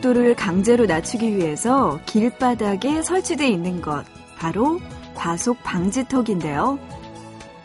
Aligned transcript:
속도를 0.00 0.34
강제로 0.34 0.86
낮추기 0.86 1.36
위해서 1.36 2.00
길바닥에 2.06 3.02
설치되어 3.02 3.46
있는 3.46 3.82
것, 3.82 4.04
바로 4.36 4.80
과속 5.14 5.62
방지턱인데요. 5.62 6.78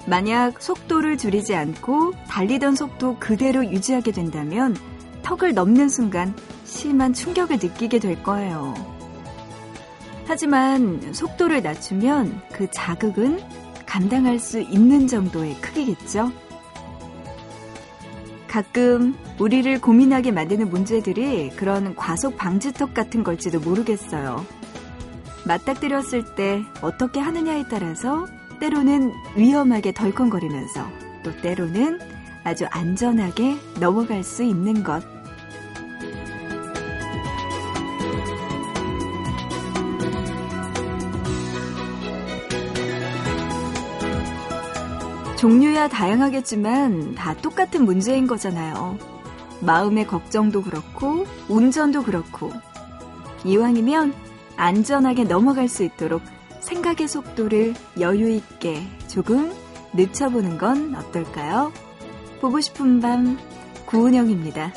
만약 0.05 0.61
속도를 0.61 1.17
줄이지 1.17 1.55
않고 1.55 2.11
달리던 2.27 2.75
속도 2.75 3.15
그대로 3.19 3.65
유지하게 3.65 4.11
된다면 4.11 4.75
턱을 5.23 5.53
넘는 5.53 5.87
순간 5.87 6.35
심한 6.65 7.13
충격을 7.13 7.57
느끼게 7.61 7.99
될 7.99 8.21
거예요. 8.21 8.73
하지만 10.27 11.13
속도를 11.13 11.61
낮추면 11.61 12.41
그 12.51 12.67
자극은 12.69 13.39
감당할 13.85 14.39
수 14.39 14.59
있는 14.59 15.07
정도의 15.07 15.55
크기겠죠? 15.61 16.31
가끔 18.55 19.17
우리를 19.37 19.81
고민하게 19.81 20.31
만드는 20.31 20.69
문제들이 20.69 21.49
그런 21.57 21.93
과속 21.93 22.37
방지턱 22.37 22.93
같은 22.93 23.21
걸지도 23.21 23.59
모르겠어요. 23.59 24.45
맞닥뜨렸을 25.45 26.35
때 26.35 26.63
어떻게 26.81 27.19
하느냐에 27.19 27.65
따라서 27.69 28.25
때로는 28.61 29.11
위험하게 29.35 29.93
덜컹거리면서 29.93 30.87
또 31.21 31.35
때로는 31.41 31.99
아주 32.45 32.65
안전하게 32.69 33.57
넘어갈 33.81 34.23
수 34.23 34.41
있는 34.41 34.85
것. 34.85 35.03
종류야 45.45 45.89
다양하겠지만 45.89 47.13
다 47.13 47.35
똑같은 47.35 47.85
문제인 47.85 48.25
거잖아요. 48.25 48.97
마음의 49.61 50.07
걱정도 50.07 50.63
그렇고 50.63 51.27
운전도 51.47 52.01
그렇고 52.01 52.51
이왕이면 53.43 54.15
안전하게 54.57 55.25
넘어갈 55.25 55.67
수 55.67 55.83
있도록 55.83 56.23
생각의 56.61 57.07
속도를 57.07 57.75
여유 57.99 58.27
있게 58.31 58.81
조금 59.07 59.53
늦춰보는 59.93 60.57
건 60.57 60.95
어떨까요? 60.95 61.71
보고 62.41 62.59
싶은 62.59 62.99
밤 62.99 63.37
구은영입니다. 63.85 64.73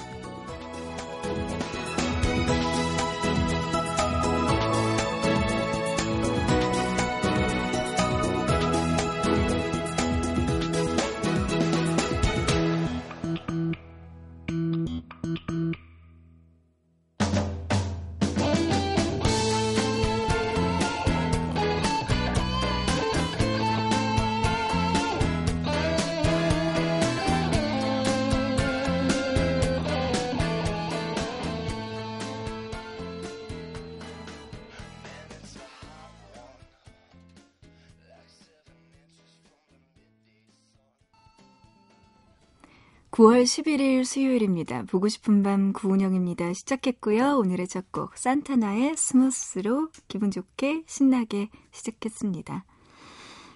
9월 43.19 43.43
11일 43.43 44.05
수요일입니다. 44.05 44.85
보고 44.85 45.09
싶은 45.09 45.43
밤 45.43 45.73
구은영입니다. 45.73 46.53
시작했고요. 46.53 47.39
오늘의 47.39 47.67
첫 47.67 47.87
곡 47.91 48.17
산타나의 48.17 48.97
스무스로 48.97 49.89
기분 50.07 50.31
좋게 50.31 50.85
신나게 50.87 51.49
시작했습니다. 51.73 52.65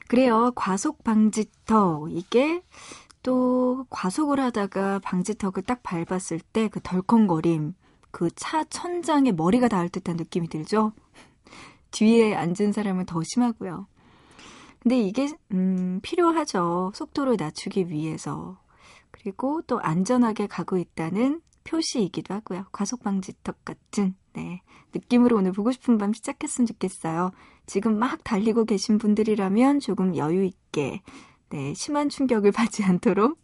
그래요. 0.08 0.50
과속 0.56 1.04
방지턱 1.04 2.08
이게 2.10 2.62
또 3.22 3.86
과속을 3.88 4.40
하다가 4.40 4.98
방지턱을 4.98 5.62
딱 5.62 5.80
밟았을 5.84 6.40
때 6.40 6.68
그 6.68 6.80
덜컹거림 6.82 7.74
그 8.10 8.30
차 8.34 8.64
천장에 8.64 9.30
머리가 9.30 9.68
닿을 9.68 9.90
듯한 9.90 10.16
느낌이 10.16 10.48
들죠. 10.48 10.92
뒤에 11.92 12.34
앉은 12.34 12.72
사람은 12.72 13.06
더 13.06 13.22
심하고요. 13.22 13.86
근데 14.82 15.00
이게 15.00 15.28
음 15.52 16.00
필요하죠. 16.02 16.90
속도를 16.96 17.36
낮추기 17.38 17.88
위해서. 17.90 18.58
그리고 19.22 19.62
또 19.62 19.80
안전하게 19.80 20.46
가고 20.48 20.76
있다는 20.78 21.40
표시이기도 21.64 22.34
하고요. 22.34 22.66
과속방지턱 22.72 23.64
같은 23.64 24.14
네 24.32 24.62
느낌으로 24.94 25.36
오늘 25.36 25.52
보고 25.52 25.70
싶은 25.70 25.96
밤 25.98 26.12
시작했으면 26.12 26.66
좋겠어요. 26.66 27.30
지금 27.66 27.98
막 27.98 28.24
달리고 28.24 28.64
계신 28.64 28.98
분들이라면 28.98 29.80
조금 29.80 30.16
여유 30.16 30.44
있게 30.44 31.02
네 31.50 31.74
심한 31.74 32.08
충격을 32.08 32.50
받지 32.52 32.82
않도록 32.82 33.38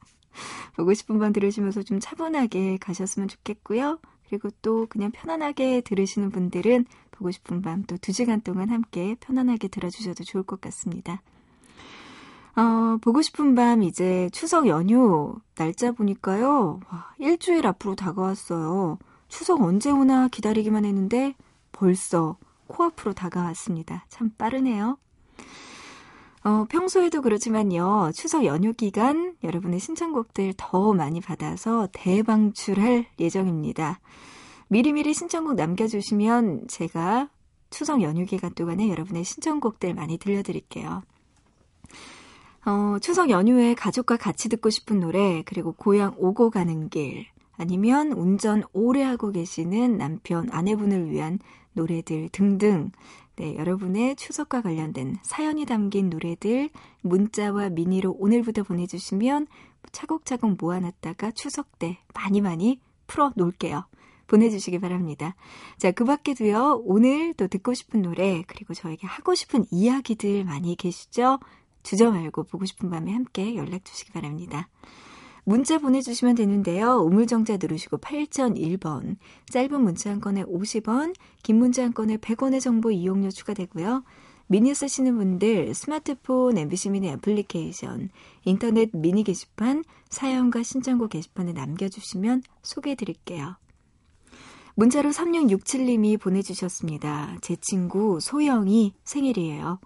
보고 0.77 0.94
싶은 0.94 1.19
밤 1.19 1.33
들으시면서 1.33 1.83
좀 1.83 2.00
차분하게 2.00 2.78
가셨으면 2.78 3.28
좋겠고요. 3.28 4.00
그리고 4.28 4.50
또 4.62 4.87
그냥 4.88 5.11
편안하게 5.12 5.83
들으시는 5.83 6.31
분들은 6.31 6.87
보고 7.12 7.31
싶은 7.31 7.62
밤 7.62 7.84
또 7.84 7.97
두 7.99 8.12
시간 8.12 8.41
동안 8.41 8.71
함께 8.71 9.17
편안하게 9.21 9.69
들어주셔도 9.69 10.25
좋을 10.25 10.43
것 10.43 10.61
같습니다. 10.61 11.22
어, 12.58 12.96
보고 13.00 13.22
싶은 13.22 13.54
밤 13.54 13.84
이제 13.84 14.28
추석 14.32 14.66
연휴 14.66 15.36
날짜 15.54 15.92
보니까요. 15.92 16.80
와, 16.91 17.14
일주일 17.19 17.64
앞으로 17.69 17.94
다가왔어요. 17.94 18.98
추석 19.28 19.62
언제 19.62 19.92
오나 19.92 20.26
기다리기만 20.26 20.84
했는데 20.84 21.36
벌써 21.70 22.36
코앞으로 22.66 23.12
다가왔습니다. 23.12 24.06
참 24.08 24.32
빠르네요. 24.36 24.98
어, 26.42 26.66
평소에도 26.69 27.22
그렇지만요. 27.22 28.10
추석 28.12 28.44
연휴 28.44 28.72
기간 28.72 29.36
여러분의 29.44 29.78
신청곡들 29.78 30.54
더 30.56 30.92
많이 30.94 31.20
받아서 31.20 31.86
대방출할 31.92 33.06
예정입니다. 33.20 34.00
미리미리 34.66 35.14
신청곡 35.14 35.54
남겨주시면 35.54 36.66
제가 36.66 37.28
추석 37.70 38.02
연휴 38.02 38.26
기간 38.26 38.52
동안에 38.52 38.88
여러분의 38.88 39.22
신청곡들 39.22 39.94
많이 39.94 40.19
들려드릴게요. 40.19 41.04
어, 42.69 42.99
추석 42.99 43.31
연휴에 43.31 43.73
가족과 43.73 44.19
같이 44.19 44.51
듣고 44.51 44.69
싶은 44.69 45.01
노래, 45.01 45.43
그리고 45.47 45.73
고향 45.73 46.15
오고 46.19 46.51
가는 46.51 46.91
길, 46.91 47.25
아니면 47.56 48.12
운전 48.12 48.62
오래 48.75 49.03
하고 49.03 49.33
계시는 49.33 49.97
남편, 49.97 50.51
아내분을 50.53 51.11
위한 51.11 51.39
노래들 51.73 52.29
등등, 52.31 52.91
네, 53.37 53.56
여러분의 53.56 54.17
추석과 54.17 54.61
관련된 54.61 55.17
사연이 55.23 55.65
담긴 55.65 56.11
노래들 56.11 56.69
문자와 57.01 57.71
미니로 57.71 58.15
오늘부터 58.19 58.65
보내주시면 58.65 59.47
차곡차곡 59.91 60.59
모아놨다가 60.61 61.31
추석 61.31 61.79
때 61.79 61.97
많이 62.12 62.43
많이 62.43 62.83
풀어 63.06 63.33
놓을게요. 63.35 63.87
보내주시기 64.26 64.79
바랍니다. 64.79 65.37
자, 65.79 65.91
그 65.91 66.05
밖에도요, 66.05 66.82
오늘 66.85 67.32
또 67.32 67.49
듣고 67.49 67.73
싶은 67.73 68.03
노래, 68.03 68.44
그리고 68.47 68.75
저에게 68.75 69.06
하고 69.06 69.35
싶은 69.35 69.64
이야기들 69.71 70.44
많이 70.44 70.76
계시죠? 70.76 71.38
주저 71.82 72.10
말고 72.10 72.44
보고 72.44 72.64
싶은 72.64 72.90
밤에 72.90 73.12
함께 73.12 73.54
연락 73.56 73.84
주시기 73.84 74.12
바랍니다. 74.12 74.69
문자 75.44 75.78
보내주시면 75.78 76.34
되는데요. 76.34 76.96
우물정자 76.96 77.56
누르시고 77.58 77.98
8001번, 77.98 79.16
짧은 79.50 79.80
문자 79.80 80.10
한 80.10 80.20
건에 80.20 80.44
50원, 80.44 81.14
긴 81.42 81.56
문자 81.56 81.82
한 81.82 81.94
건에 81.94 82.19
100원의 82.19 82.60
정보 82.60 82.90
이용료 82.90 83.30
추가되고요. 83.30 84.04
미니 84.46 84.75
쓰시는 84.75 85.16
분들 85.16 85.75
스마트폰 85.75 86.58
MBC 86.58 86.90
미니 86.90 87.08
애플리케이션, 87.08 88.10
인터넷 88.44 88.90
미니 88.92 89.25
게시판, 89.25 89.84
사연과 90.10 90.62
신청곡 90.62 91.10
게시판에 91.10 91.52
남겨주시면 91.52 92.42
소개해드릴게요. 92.62 93.56
문자로 94.75 95.10
3667님이 95.10 96.20
보내주셨습니다. 96.20 97.36
제 97.40 97.56
친구 97.56 98.20
소영이 98.20 98.94
생일이에요. 99.04 99.80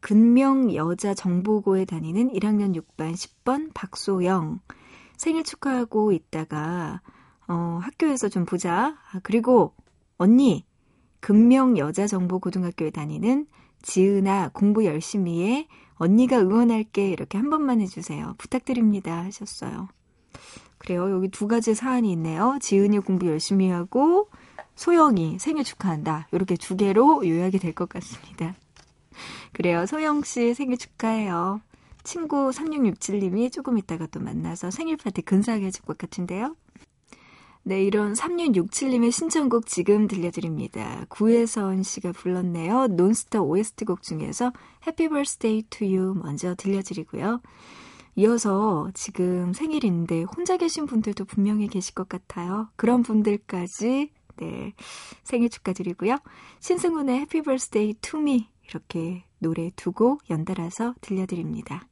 근명 0.00 0.74
여자 0.74 1.14
정보고에 1.14 1.84
다니는 1.84 2.32
1학년 2.32 2.74
6반 2.76 3.14
10번 3.14 3.70
박소영 3.74 4.60
생일 5.16 5.42
축하하고 5.44 6.12
있다가 6.12 7.00
어, 7.48 7.78
학교에서 7.82 8.28
좀 8.28 8.44
보자. 8.44 8.96
아, 9.12 9.20
그리고 9.22 9.74
언니, 10.18 10.64
금명 11.20 11.78
여자정보고등학교에 11.78 12.90
다니는 12.90 13.46
지은아 13.82 14.50
공부 14.52 14.84
열심히 14.84 15.44
해. 15.44 15.68
언니가 15.94 16.38
응원할게. 16.40 17.08
이렇게 17.08 17.38
한 17.38 17.50
번만 17.50 17.80
해주세요. 17.80 18.34
부탁드립니다. 18.38 19.24
하셨어요. 19.24 19.88
그래요. 20.78 21.10
여기 21.10 21.28
두 21.28 21.48
가지 21.48 21.74
사안이 21.74 22.10
있네요. 22.12 22.58
지은이 22.60 22.98
공부 23.00 23.26
열심히 23.26 23.70
하고 23.70 24.28
소영이 24.74 25.38
생일 25.38 25.64
축하한다. 25.64 26.28
이렇게 26.32 26.56
두 26.56 26.76
개로 26.76 27.26
요약이 27.26 27.58
될 27.58 27.72
것 27.74 27.88
같습니다. 27.88 28.54
그래요. 29.56 29.86
소영 29.86 30.22
씨 30.22 30.52
생일 30.52 30.76
축하해요. 30.76 31.62
친구 32.04 32.50
3667님이 32.50 33.50
조금 33.50 33.78
있다가 33.78 34.06
또 34.08 34.20
만나서 34.20 34.70
생일 34.70 34.98
파티 34.98 35.22
근사하게 35.22 35.64
해줄 35.64 35.82
것 35.86 35.96
같은데요. 35.96 36.54
네, 37.62 37.82
이런 37.82 38.12
3667님의 38.12 39.12
신청곡 39.12 39.64
지금 39.64 40.08
들려드립니다. 40.08 41.06
구혜선 41.08 41.84
씨가 41.84 42.12
불렀네요. 42.12 42.88
논스타 42.88 43.40
OST 43.40 43.86
곡 43.86 44.02
중에서 44.02 44.52
Happy 44.86 45.08
Birthday 45.08 45.62
to 45.70 45.88
You 45.88 46.14
먼저 46.22 46.54
들려드리고요. 46.54 47.40
이어서 48.16 48.90
지금 48.92 49.54
생일인데 49.54 50.24
혼자 50.24 50.58
계신 50.58 50.84
분들도 50.84 51.24
분명히 51.24 51.66
계실 51.66 51.94
것 51.94 52.10
같아요. 52.10 52.68
그런 52.76 53.02
분들까지 53.02 54.10
네, 54.36 54.74
생일 55.24 55.48
축하드리고요. 55.48 56.18
신승훈의 56.60 57.14
Happy 57.16 57.42
Birthday 57.42 57.94
to 58.02 58.20
Me 58.20 58.50
이렇게 58.68 59.24
노래 59.38 59.70
두 59.76 59.92
곡 59.92 60.28
연달아서 60.30 60.94
들려드립니다. 61.00 61.88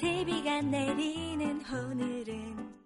세비가 0.00 0.60
내리는 0.62 1.60
오늘은 1.72 2.83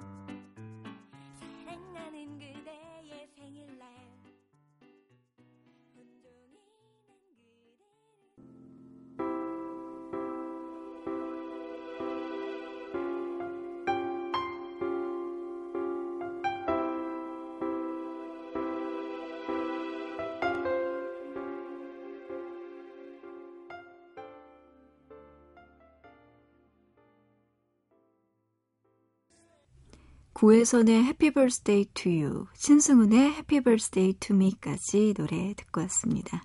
구혜선의 30.38 31.02
Happy 31.02 31.32
Birthday 31.32 31.84
to 31.94 32.12
You, 32.12 32.46
신승훈의 32.54 33.18
Happy 33.18 33.60
Birthday 33.60 34.12
to 34.20 34.36
Me까지 34.36 35.12
노래 35.14 35.52
듣고 35.54 35.80
왔습니다. 35.80 36.44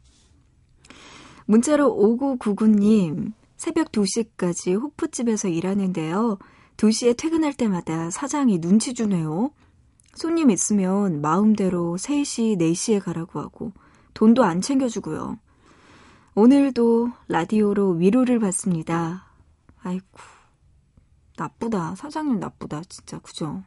문자로 1.46 1.96
5999님, 1.96 3.34
새벽 3.56 3.92
2시까지 3.92 4.82
호프집에서 4.82 5.48
일하는데요. 5.50 6.40
2시에 6.78 7.16
퇴근할 7.16 7.54
때마다 7.54 8.10
사장이 8.10 8.60
눈치 8.62 8.96
주네요. 8.96 9.52
손님 10.16 10.50
있으면 10.50 11.22
마음대로 11.22 11.96
3시, 11.96 12.58
4시에 12.58 13.00
가라고 13.00 13.40
하고 13.42 13.74
돈도 14.16 14.44
안 14.44 14.62
챙겨주고요. 14.62 15.38
오늘도 16.34 17.12
라디오로 17.28 17.92
위로를 17.92 18.40
받습니다. 18.40 19.28
아이고, 19.84 20.08
나쁘다. 21.38 21.94
사장님 21.94 22.40
나쁘다. 22.40 22.82
진짜, 22.90 23.20
그죠? 23.20 23.62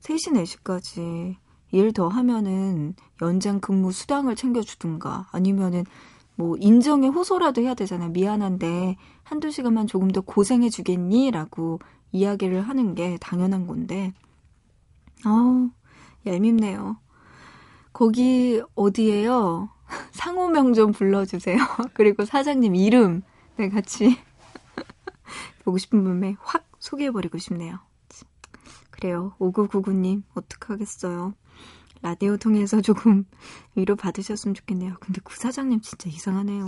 3시, 0.00 0.32
4시까지 0.32 1.36
일 1.70 1.92
더 1.92 2.08
하면은 2.08 2.94
연장 3.20 3.60
근무 3.60 3.92
수당을 3.92 4.36
챙겨주든가 4.36 5.28
아니면은 5.32 5.84
뭐 6.34 6.56
인정의 6.58 7.10
호소라도 7.10 7.62
해야 7.62 7.74
되잖아요. 7.74 8.10
미안한데 8.10 8.96
한두 9.24 9.50
시간만 9.50 9.86
조금 9.86 10.08
더 10.10 10.20
고생해 10.20 10.70
주겠니? 10.70 11.30
라고 11.30 11.80
이야기를 12.12 12.62
하는 12.62 12.94
게 12.94 13.18
당연한 13.20 13.66
건데 13.66 14.12
아우 15.24 15.70
얄밉네요. 16.26 16.98
거기 17.92 18.62
어디에요? 18.74 19.68
상호명 20.12 20.74
좀 20.74 20.92
불러주세요. 20.92 21.58
그리고 21.94 22.24
사장님 22.24 22.76
이름 22.76 23.22
네, 23.56 23.68
같이 23.68 24.16
보고 25.64 25.76
싶은 25.78 26.04
분에 26.04 26.36
확 26.40 26.64
소개해버리고 26.78 27.38
싶네요. 27.38 27.78
그래요. 28.98 29.32
5999님, 29.38 30.22
어떡하겠어요. 30.34 31.34
라디오 32.02 32.36
통해서 32.36 32.80
조금 32.82 33.24
위로 33.76 33.94
받으셨으면 33.94 34.54
좋겠네요. 34.54 34.96
근데 35.00 35.20
구 35.22 35.36
사장님 35.36 35.80
진짜 35.80 36.08
이상하네요. 36.08 36.64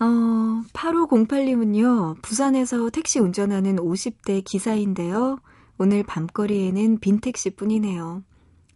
어, 0.00 0.62
8508님은요, 0.72 2.22
부산에서 2.22 2.90
택시 2.90 3.18
운전하는 3.20 3.76
50대 3.76 4.44
기사인데요. 4.44 5.38
오늘 5.76 6.02
밤거리에는 6.02 6.98
빈 6.98 7.20
택시 7.20 7.50
뿐이네요. 7.50 8.22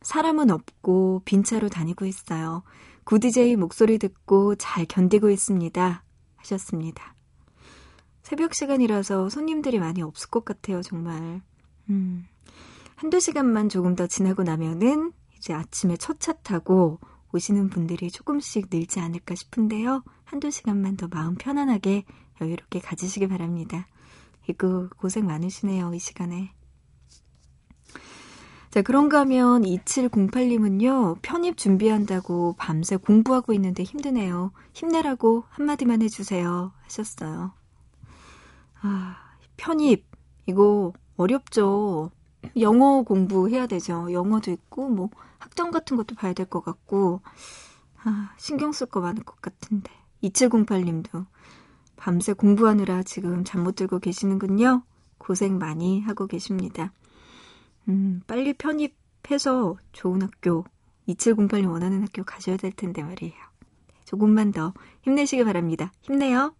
사람은 0.03 0.51
없고 0.51 1.23
빈 1.25 1.43
차로 1.43 1.69
다니고 1.69 2.07
있어요. 2.07 2.63
구디제이 3.05 3.57
목소리 3.57 3.99
듣고 3.99 4.55
잘 4.57 4.85
견디고 4.85 5.31
있습니다. 5.31 6.05
하셨습니다. 6.37 7.12
새벽 8.33 8.55
시간이라서 8.55 9.29
손님들이 9.29 9.79
많이 9.79 10.01
없을 10.01 10.31
것 10.31 10.47
같아요, 10.47 10.81
정말. 10.81 11.43
음, 11.91 12.27
한두 12.97 13.21
시간만 13.21 13.69
조금 13.69 13.95
더 13.95 14.07
지나고 14.07 14.43
나면은 14.43 15.13
이제 15.37 15.53
아침에 15.53 15.99
첫 15.99 16.19
차 16.19 16.33
타고 16.33 16.99
오시는 17.35 17.69
분들이 17.69 18.11
조금씩 18.11 18.69
늘지 18.71 19.01
않을까 19.01 19.35
싶은데요. 19.35 20.03
한두 20.25 20.51
시간만 20.51 20.97
더 20.97 21.09
마음 21.09 21.35
편안하게 21.35 22.05
여유롭게 22.41 22.81
가지시기 22.81 23.29
바랍니다. 23.29 23.87
이거 24.49 24.89
고생 24.97 25.27
많으시네요, 25.27 25.93
이 25.93 25.99
시간에. 25.99 26.55
자, 28.71 28.81
그런가 28.81 29.21
하면 29.21 29.61
2708님은요, 29.61 31.19
편입 31.21 31.59
준비한다고 31.59 32.55
밤새 32.57 32.97
공부하고 32.97 33.53
있는데 33.53 33.83
힘드네요. 33.83 34.53
힘내라고 34.73 35.45
한마디만 35.51 36.01
해주세요. 36.01 36.73
하셨어요. 36.85 37.53
아, 38.83 39.17
편입. 39.57 40.07
이거 40.47 40.93
어렵죠. 41.17 42.11
영어 42.61 43.03
공부해야 43.03 43.67
되죠. 43.67 44.13
영어도 44.13 44.51
있고, 44.51 44.89
뭐, 44.89 45.11
학점 45.39 45.71
같은 45.71 45.97
것도 45.97 46.15
봐야 46.17 46.33
될 46.33 46.47
것 46.47 46.65
같고, 46.65 47.23
아, 48.05 48.35
신경 48.39 48.73
쓸 48.73 48.87
거 48.89 49.01
많을 49.01 49.23
것 49.25 49.41
같은데. 49.41 49.91
2708님도 50.23 51.27
밤새 51.97 52.33
공부하느라 52.33 53.03
지금 53.05 53.45
잠 53.45 53.63
못 53.65 53.75
들고 53.77 53.99
계시는군요. 54.01 54.83
고생 55.19 55.59
많이 55.59 56.01
하고 56.03 56.27
계십니다. 56.27 56.93
음, 57.89 58.23
빨리 58.27 58.55
편입해서 58.55 59.77
좋은 59.93 60.23
학교, 60.23 60.65
2708님 61.09 61.71
원하는 61.71 62.03
학교 62.03 62.25
가셔야 62.25 62.57
될 62.57 62.73
텐데 62.73 63.03
말이에요. 63.03 63.35
조금만 64.05 64.53
더 64.53 64.73
힘내시길 65.03 65.45
바랍니다. 65.45 65.93
힘내요. 66.03 66.55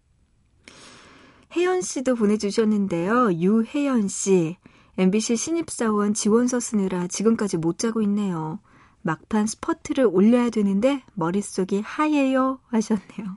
혜연 1.55 1.81
씨도 1.81 2.15
보내주셨는데요. 2.15 3.33
유혜연 3.33 4.07
씨. 4.07 4.57
MBC 4.97 5.35
신입사원 5.35 6.13
지원서 6.13 6.59
쓰느라 6.59 7.07
지금까지 7.07 7.57
못 7.57 7.77
자고 7.79 8.01
있네요. 8.03 8.59
막판 9.01 9.47
스퍼트를 9.47 10.05
올려야 10.05 10.49
되는데 10.49 11.03
머릿속이 11.13 11.81
하얘요 11.81 12.59
하셨네요. 12.67 13.35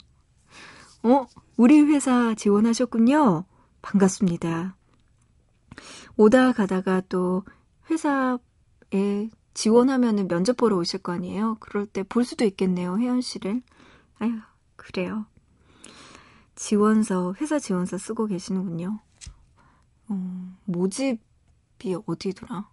어? 1.03 1.27
우리 1.57 1.81
회사 1.81 2.35
지원하셨군요. 2.35 3.45
반갑습니다. 3.83 4.77
오다 6.17 6.53
가다가 6.53 7.03
또 7.09 7.45
회사에 7.91 9.31
지원하면 9.55 10.29
면접 10.29 10.57
보러 10.57 10.77
오실 10.77 11.03
거 11.03 11.13
아니에요? 11.13 11.57
그럴 11.61 11.87
때 11.87 12.03
볼 12.03 12.25
수도 12.25 12.45
있겠네요, 12.45 12.99
혜연 12.99 13.21
씨를. 13.21 13.63
아휴, 14.19 14.33
그래요. 14.77 15.27
지원서, 16.57 17.35
회사 17.41 17.59
지원서 17.59 17.99
쓰고 17.99 18.27
계시는군요. 18.27 18.99
어, 20.09 20.57
모집이 20.65 21.97
어디더라? 22.07 22.69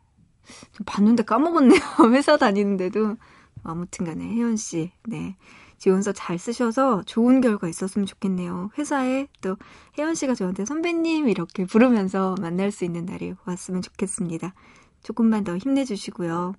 봤는데 0.86 1.24
까먹었네요. 1.24 1.80
회사 2.12 2.38
다니는데도. 2.38 3.18
아무튼 3.64 4.06
간에 4.06 4.26
혜연 4.26 4.58
씨, 4.58 4.92
네. 5.08 5.38
지원서 5.78 6.14
잘 6.14 6.38
쓰셔서 6.38 7.04
좋은 7.04 7.42
결과 7.42 7.68
있었으면 7.68 8.06
좋겠네요. 8.06 8.70
회사에 8.78 9.28
또 9.42 9.58
혜연 9.98 10.16
씨가 10.16 10.34
저한테 10.34 10.66
선배님 10.66 11.28
이렇게 11.28 11.66
부르면서 11.66 12.36
만날 12.40 12.72
수 12.72 12.86
있는 12.86 13.06
날이 13.06 13.34
왔으면 13.46 13.82
좋겠습니다. 13.82 14.54
조금만 15.02 15.44
더 15.44 15.58
힘내주시고요. 15.58 16.54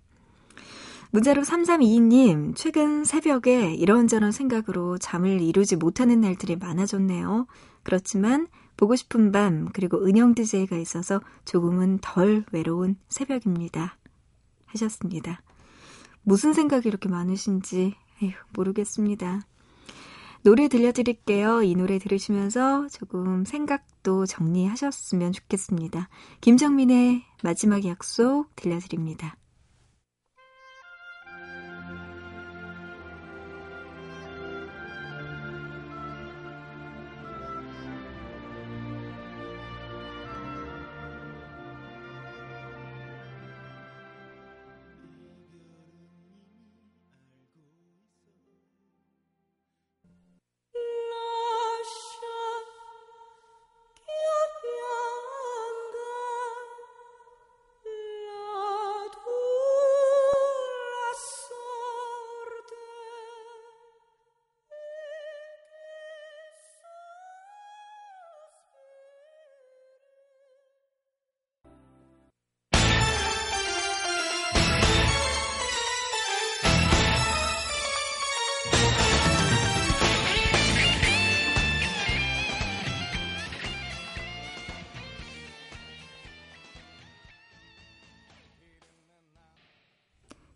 문자로 1.15 1.43
3322님, 1.43 2.57
최근 2.57 3.05
새벽에 3.05 3.73
이런저런 3.73 4.33
생각으로 4.33 4.99
잠을 4.99 5.41
이루지 5.41 5.77
못하는 5.77 6.21
날들이 6.21 6.57
많아졌네요. 6.57 7.47
그렇지만 7.85 8.49
보고 8.77 8.97
싶은 8.97 9.31
밤 9.31 9.69
그리고 9.73 10.05
은영 10.05 10.35
DJ가 10.35 10.77
있어서 10.77 11.21
조금은 11.45 12.01
덜 12.03 12.45
외로운 12.51 12.97
새벽입니다. 13.09 13.97
하셨습니다. 14.67 15.41
무슨 16.25 16.53
생각이 16.53 16.89
이렇게 16.89 17.09
많으신지 17.09 17.95
에휴, 18.21 18.33
모르겠습니다. 18.53 19.43
노래 20.43 20.67
들려드릴게요. 20.67 21.63
이 21.63 21.77
노래 21.77 22.01
들으시면서 22.01 22.89
조금 22.89 23.45
생각도 23.45 24.27
정리하셨으면 24.27 25.31
좋겠습니다. 25.31 26.09
김정민의 26.41 27.23
마지막 27.45 27.85
약속 27.85 28.49
들려드립니다. 28.57 29.37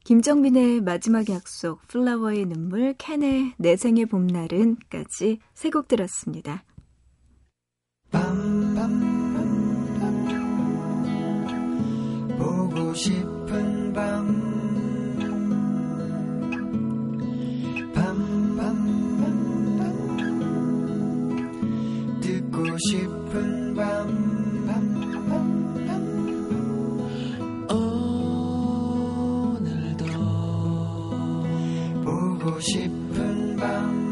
김정민의 0.09 0.81
마지막 0.81 1.29
약속, 1.29 1.87
플라워의 1.87 2.47
눈물, 2.47 2.95
캔의 2.97 3.53
내 3.59 3.77
생의 3.77 4.07
봄날은까지 4.07 5.39
세 5.53 5.69
곡 5.69 5.87
들었습니다. 5.87 6.65
보고 12.39 12.95
싶은 12.95 13.93
밤. 13.93 14.49
싶은 22.91 23.75
밤 23.75 24.38
싶은 32.61 33.57
밤 33.57 34.09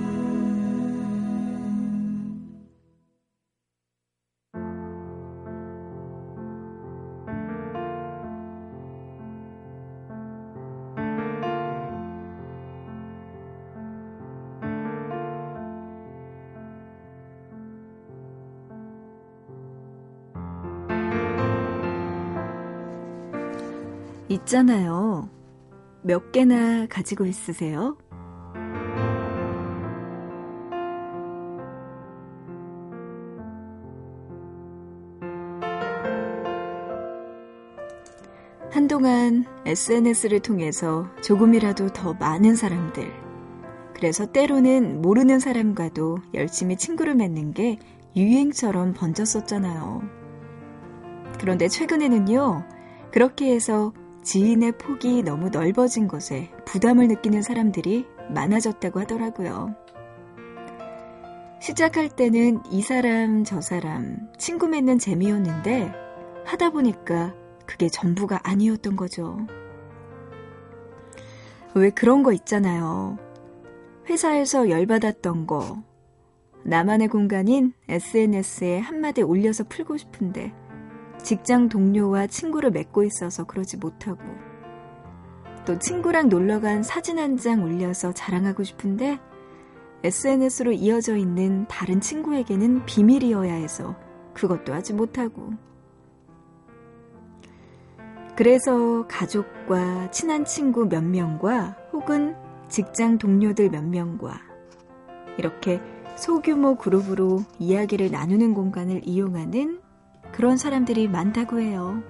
있잖아요. 24.28 25.28
몇 26.02 26.30
개나 26.32 26.86
가지고 26.86 27.26
있으세요? 27.26 27.96
동안 38.96 39.44
SNS를 39.66 40.40
통해서 40.40 41.06
조금이라도 41.20 41.90
더 41.90 42.14
많은 42.14 42.56
사람들, 42.56 43.12
그래서 43.94 44.24
때로는 44.24 45.02
모르는 45.02 45.38
사람과도 45.38 46.16
열심히 46.32 46.76
친구를 46.76 47.14
맺는 47.14 47.52
게 47.52 47.78
유행처럼 48.16 48.94
번졌었잖아요. 48.94 50.00
그런데 51.38 51.68
최근에는요, 51.68 52.64
그렇게 53.12 53.54
해서 53.54 53.92
지인의 54.22 54.78
폭이 54.78 55.22
너무 55.22 55.50
넓어진 55.50 56.08
것에 56.08 56.50
부담을 56.64 57.08
느끼는 57.08 57.42
사람들이 57.42 58.06
많아졌다고 58.30 59.00
하더라고요. 59.00 59.74
시작할 61.60 62.08
때는 62.08 62.62
이 62.70 62.80
사람, 62.80 63.44
저 63.44 63.60
사람, 63.60 64.30
친구 64.38 64.68
맺는 64.68 64.98
재미였는데 64.98 65.92
하다 66.46 66.70
보니까 66.70 67.34
그게 67.66 67.88
전부가 67.88 68.40
아니었던 68.44 68.96
거죠. 68.96 69.38
왜 71.74 71.90
그런 71.90 72.22
거 72.22 72.32
있잖아요. 72.32 73.18
회사에서 74.08 74.70
열받았던 74.70 75.46
거, 75.46 75.82
나만의 76.62 77.08
공간인 77.08 77.72
SNS에 77.88 78.78
한마디 78.78 79.22
올려서 79.22 79.64
풀고 79.64 79.96
싶은데, 79.96 80.54
직장 81.22 81.68
동료와 81.68 82.28
친구를 82.28 82.70
맺고 82.70 83.02
있어서 83.04 83.44
그러지 83.44 83.76
못하고, 83.78 84.22
또 85.64 85.78
친구랑 85.78 86.28
놀러 86.28 86.60
간 86.60 86.82
사진 86.82 87.18
한 87.18 87.36
장 87.36 87.62
올려서 87.64 88.12
자랑하고 88.12 88.62
싶은데, 88.62 89.18
SNS로 90.04 90.72
이어져 90.72 91.16
있는 91.16 91.66
다른 91.68 92.00
친구에게는 92.00 92.86
비밀이어야 92.86 93.52
해서 93.52 93.96
그것도 94.34 94.72
하지 94.72 94.92
못하고, 94.92 95.50
그래서 98.36 99.06
가족과 99.08 100.10
친한 100.10 100.44
친구 100.44 100.86
몇 100.86 101.02
명과 101.02 101.76
혹은 101.92 102.36
직장 102.68 103.16
동료들 103.16 103.70
몇 103.70 103.82
명과 103.82 104.38
이렇게 105.38 105.80
소규모 106.16 106.76
그룹으로 106.76 107.40
이야기를 107.58 108.10
나누는 108.10 108.52
공간을 108.52 109.02
이용하는 109.04 109.80
그런 110.32 110.58
사람들이 110.58 111.08
많다고 111.08 111.60
해요. 111.60 112.02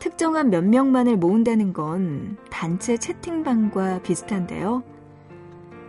특정한 0.00 0.50
몇 0.50 0.64
명만을 0.64 1.16
모은다는 1.16 1.72
건 1.72 2.36
단체 2.50 2.96
채팅방과 2.96 4.02
비슷한데요. 4.02 4.82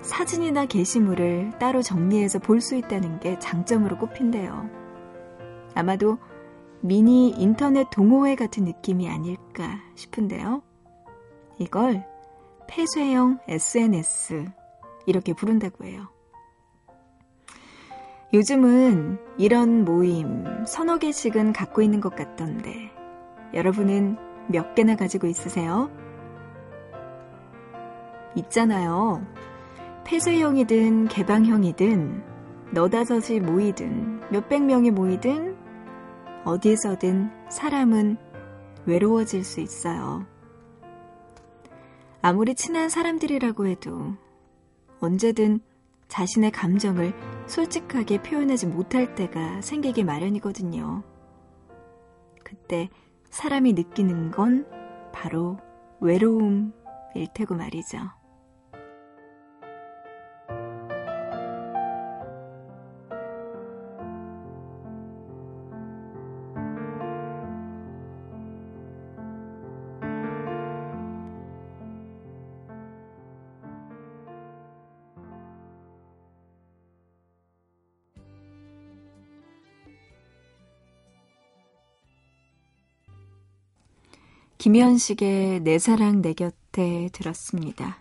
사진이나 0.02 0.66
게시물을 0.66 1.54
따로 1.60 1.82
정리해서 1.82 2.40
볼 2.40 2.62
수 2.62 2.76
있다는 2.76 3.20
게 3.20 3.40
장점으로 3.40 3.98
꼽힌대요. 3.98 4.70
아마도 5.76 6.18
미니 6.88 7.32
인터넷 7.32 7.90
동호회 7.90 8.36
같은 8.36 8.64
느낌이 8.64 9.10
아닐까 9.10 9.82
싶은데요. 9.96 10.64
이걸 11.60 12.06
폐쇄형 12.70 13.40
SNS 13.46 14.46
이렇게 15.06 15.34
부른다고 15.34 15.84
해요. 15.84 16.08
요즘은 18.34 19.20
이런 19.38 19.84
모임 19.84 20.46
서너 20.66 20.98
개씩은 20.98 21.52
갖고 21.52 21.82
있는 21.82 22.00
것 22.00 22.16
같던데 22.16 22.90
여러분은 23.54 24.16
몇 24.48 24.74
개나 24.74 24.96
가지고 24.96 25.28
있으세요? 25.28 25.92
있잖아요. 28.36 29.26
폐쇄형이든 30.06 31.10
개방형이든 31.10 32.24
너다섯이 32.72 33.42
모이든 33.42 34.22
몇백 34.32 34.64
명이 34.64 34.92
모이든 34.92 35.57
어디에서든 36.48 37.30
사람은 37.50 38.16
외로워질 38.86 39.44
수 39.44 39.60
있어요. 39.60 40.26
아무리 42.22 42.56
친한 42.56 42.88
사람들이라고 42.88 43.68
해도 43.68 44.16
언제든 45.02 45.60
자신의 46.08 46.52
감정을 46.52 47.14
솔직하게 47.48 48.24
표현하지 48.24 48.68
못할 48.68 49.14
때가 49.14 49.60
생기기 49.62 50.06
마련이거든요. 50.06 51.04
그때 52.46 52.90
사람이 53.30 53.74
느끼는 53.74 54.32
건 54.32 54.66
바로 55.12 55.58
외로움일 56.00 56.72
테고 57.34 57.56
말이죠. 57.56 58.00
김현식의 84.58 85.62
내 85.62 85.78
사랑 85.80 86.22
내 86.22 86.34
곁에 86.34 87.10
들었습니다. 87.14 87.98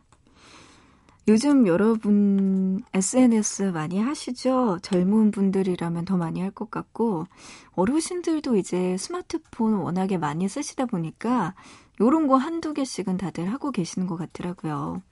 요즘 1.29 1.67
여러분 1.67 2.83
SNS 2.95 3.73
많이 3.73 3.99
하시죠? 4.01 4.79
젊은 4.83 5.33
분들이라면 5.33 6.05
더 6.05 6.17
많이 6.17 6.41
할 6.41 6.51
것 6.53 6.71
같고, 6.71 7.27
어르신들도 7.75 8.57
이제 8.57 8.97
스마트폰 8.97 9.75
워낙에 9.75 10.19
많이 10.19 10.49
쓰시다 10.49 10.87
보니까, 10.87 11.55
요런 12.01 12.29
거 12.29 12.37
한두 12.37 12.73
개씩은 12.75 13.17
다들 13.17 13.53
하고 13.53 13.73
계시는 13.73 14.07
것 14.07 14.17
같더라고요. 14.17 15.03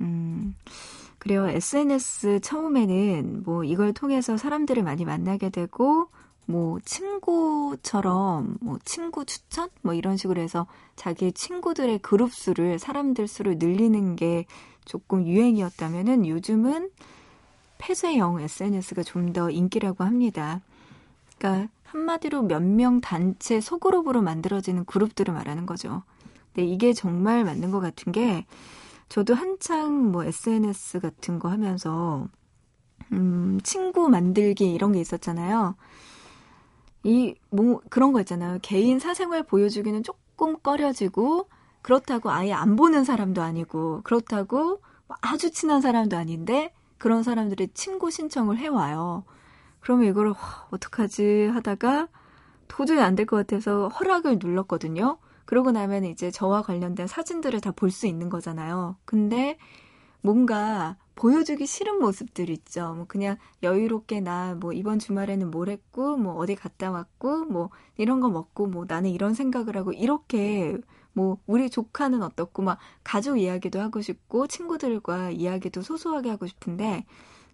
음, 0.00 0.54
그래요. 1.18 1.48
SNS 1.48 2.40
처음에는 2.42 3.42
뭐 3.44 3.64
이걸 3.64 3.92
통해서 3.92 4.36
사람들을 4.36 4.82
많이 4.82 5.04
만나게 5.04 5.50
되고, 5.50 6.08
뭐 6.46 6.78
친구처럼 6.84 8.56
뭐 8.60 8.78
친구 8.84 9.24
추천 9.24 9.68
뭐 9.82 9.94
이런 9.94 10.16
식으로 10.16 10.40
해서 10.40 10.66
자기 10.96 11.32
친구들의 11.32 12.00
그룹 12.00 12.32
수를 12.32 12.78
사람들 12.78 13.28
수를 13.28 13.58
늘리는 13.58 14.16
게 14.16 14.46
조금 14.84 15.26
유행이었다면은 15.26 16.26
요즘은 16.26 16.90
폐쇄형 17.78 18.40
SNS가 18.40 19.02
좀 19.02 19.32
더 19.32 19.50
인기라고 19.50 20.04
합니다. 20.04 20.60
그러니까 21.38 21.70
한마디로 21.84 22.42
몇 22.42 22.62
명 22.62 23.00
단체 23.00 23.60
소그룹으로 23.60 24.22
만들어지는 24.22 24.84
그룹들을 24.84 25.32
말하는 25.34 25.66
거죠. 25.66 26.02
근데 26.54 26.66
이게 26.68 26.92
정말 26.92 27.44
맞는 27.44 27.70
것 27.70 27.80
같은 27.80 28.12
게 28.12 28.46
저도 29.08 29.34
한창 29.34 30.10
뭐 30.12 30.24
SNS 30.24 31.00
같은 31.00 31.38
거 31.38 31.48
하면서 31.48 32.28
음, 33.12 33.60
친구 33.62 34.08
만들기 34.08 34.72
이런 34.72 34.92
게 34.92 35.00
있었잖아요. 35.00 35.74
이, 37.04 37.34
뭐, 37.50 37.80
그런 37.90 38.12
거 38.12 38.20
있잖아요. 38.20 38.58
개인 38.62 38.98
사생활 38.98 39.42
보여주기는 39.42 40.02
조금 40.02 40.56
꺼려지고, 40.60 41.48
그렇다고 41.82 42.30
아예 42.30 42.52
안 42.52 42.76
보는 42.76 43.04
사람도 43.04 43.42
아니고, 43.42 44.02
그렇다고 44.04 44.80
아주 45.20 45.50
친한 45.50 45.80
사람도 45.80 46.16
아닌데, 46.16 46.72
그런 46.98 47.22
사람들이 47.24 47.68
친구 47.74 48.10
신청을 48.10 48.58
해와요. 48.58 49.24
그러면 49.80 50.06
이걸, 50.08 50.32
어떡하지 50.70 51.50
하다가, 51.54 52.08
도저히 52.68 53.00
안 53.00 53.16
될 53.16 53.26
것 53.26 53.36
같아서 53.36 53.88
허락을 53.88 54.38
눌렀거든요. 54.40 55.18
그러고 55.44 55.72
나면 55.72 56.04
이제 56.04 56.30
저와 56.30 56.62
관련된 56.62 57.06
사진들을 57.06 57.60
다 57.60 57.72
볼 57.72 57.90
수 57.90 58.06
있는 58.06 58.30
거잖아요. 58.30 58.96
근데 59.04 59.58
뭔가 60.22 60.96
보여주기 61.22 61.66
싫은 61.66 62.00
모습들 62.00 62.50
있죠. 62.50 62.94
뭐 62.94 63.04
그냥 63.06 63.36
여유롭게 63.62 64.20
나 64.20 64.56
뭐 64.56 64.72
이번 64.72 64.98
주말에는 64.98 65.52
뭘 65.52 65.68
했고 65.68 66.16
뭐 66.16 66.34
어디 66.34 66.56
갔다 66.56 66.90
왔고 66.90 67.44
뭐 67.44 67.70
이런 67.96 68.18
거 68.20 68.28
먹고 68.28 68.66
뭐 68.66 68.86
나는 68.88 69.10
이런 69.10 69.32
생각을 69.34 69.76
하고 69.76 69.92
이렇게 69.92 70.76
뭐 71.12 71.38
우리 71.46 71.70
조카는 71.70 72.22
어떻고 72.24 72.62
막 72.62 72.78
가족 73.04 73.38
이야기도 73.38 73.80
하고 73.80 74.00
싶고 74.00 74.48
친구들과 74.48 75.30
이야기도 75.30 75.82
소소하게 75.82 76.30
하고 76.30 76.48
싶은데 76.48 77.04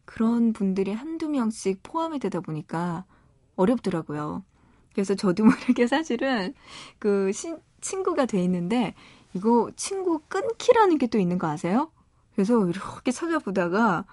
그런 0.07 0.55
분들이 0.55 0.93
한두 0.95 1.29
명씩 1.29 1.83
포함이 1.83 2.21
되다 2.21 2.41
보니까 2.41 3.05
어렵더라고요. 3.57 4.45
그래서 4.95 5.15
저도 5.15 5.45
모르게 5.77 5.87
사실은 5.87 6.55
그 6.99 7.33
시, 7.33 7.55
친구가 7.83 8.25
돼 8.27 8.43
있는데 8.45 8.95
이거 9.35 9.71
친구 9.77 10.21
끊기라는 10.29 10.97
게 10.97 11.07
또 11.09 11.19
있는 11.19 11.37
거 11.39 11.49
아세요? 11.49 11.91
그래서 12.39 12.65
이렇게 12.69 13.11
찾아보다가 13.11 14.05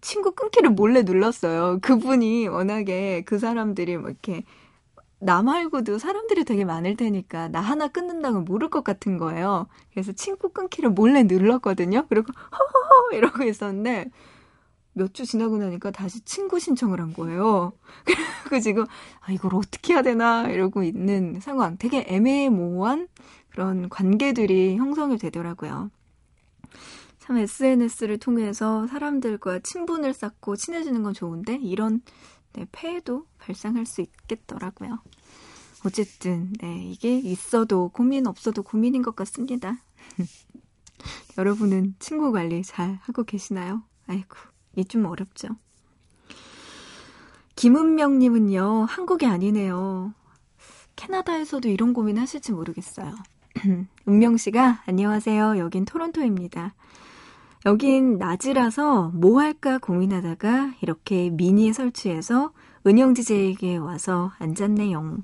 친구 0.00 0.32
끊기를 0.32 0.70
몰래 0.70 1.02
눌렀어요. 1.02 1.78
그분이 1.80 2.48
워낙에 2.48 3.22
그 3.24 3.38
사람들이 3.38 3.96
뭐 3.96 4.10
이렇게 4.10 4.42
나 5.20 5.40
말고도 5.44 5.98
사람들이 5.98 6.44
되게 6.44 6.64
많을 6.64 6.96
테니까 6.96 7.46
나 7.46 7.60
하나 7.60 7.86
끊는다고 7.86 8.40
모를 8.40 8.70
것 8.70 8.82
같은 8.82 9.18
거예요. 9.18 9.68
그래서 9.92 10.10
친구 10.10 10.48
끊기를 10.48 10.90
몰래 10.90 11.22
눌렀거든요. 11.22 12.06
그리고 12.08 12.32
허허허 12.32 13.16
이러고 13.16 13.44
있었는데 13.44 14.10
몇 14.94 15.12
주 15.12 15.24
지나고 15.24 15.58
나니까 15.58 15.92
다시 15.92 16.20
친구 16.24 16.58
신청을 16.58 17.00
한 17.00 17.12
거예요. 17.12 17.72
그리고 18.50 18.60
지금 18.60 18.86
아 19.20 19.30
이걸 19.30 19.54
어떻게 19.54 19.92
해야 19.94 20.02
되나 20.02 20.48
이러고 20.48 20.82
있는 20.82 21.38
상황. 21.40 21.76
되게 21.78 22.04
애매모호한 22.08 23.06
그런 23.50 23.88
관계들이 23.88 24.76
형성이 24.76 25.18
되더라고요. 25.18 25.92
참 27.30 27.38
SNS를 27.38 28.18
통해서 28.18 28.88
사람들과 28.88 29.60
친분을 29.60 30.12
쌓고 30.14 30.56
친해지는 30.56 31.04
건 31.04 31.14
좋은데 31.14 31.60
이런 31.62 32.02
네, 32.54 32.66
폐해도 32.72 33.24
발생할 33.38 33.86
수 33.86 34.00
있겠더라고요. 34.00 34.98
어쨌든 35.86 36.52
네, 36.54 36.82
이게 36.86 37.16
있어도 37.16 37.90
고민 37.90 38.26
없어도 38.26 38.64
고민인 38.64 39.02
것 39.02 39.14
같습니다. 39.14 39.78
여러분은 41.38 41.94
친구 42.00 42.32
관리 42.32 42.64
잘 42.64 42.98
하고 43.02 43.22
계시나요? 43.22 43.84
아이고, 44.08 44.36
이 44.74 44.84
좀 44.84 45.04
어렵죠. 45.04 45.50
김은명님은요, 47.54 48.86
한국이 48.88 49.26
아니네요. 49.26 50.14
캐나다에서도 50.96 51.68
이런 51.68 51.92
고민 51.92 52.18
하실지 52.18 52.50
모르겠어요. 52.50 53.14
은명 54.08 54.36
씨가 54.36 54.82
안녕하세요. 54.86 55.58
여긴 55.58 55.84
토론토입니다. 55.84 56.74
여긴 57.66 58.16
낮이라서 58.16 59.10
뭐 59.14 59.40
할까 59.40 59.78
고민하다가 59.78 60.74
이렇게 60.80 61.28
미니에 61.30 61.72
설치해서 61.72 62.52
은영지제에게 62.86 63.76
와서 63.76 64.32
앉았네요. 64.38 65.18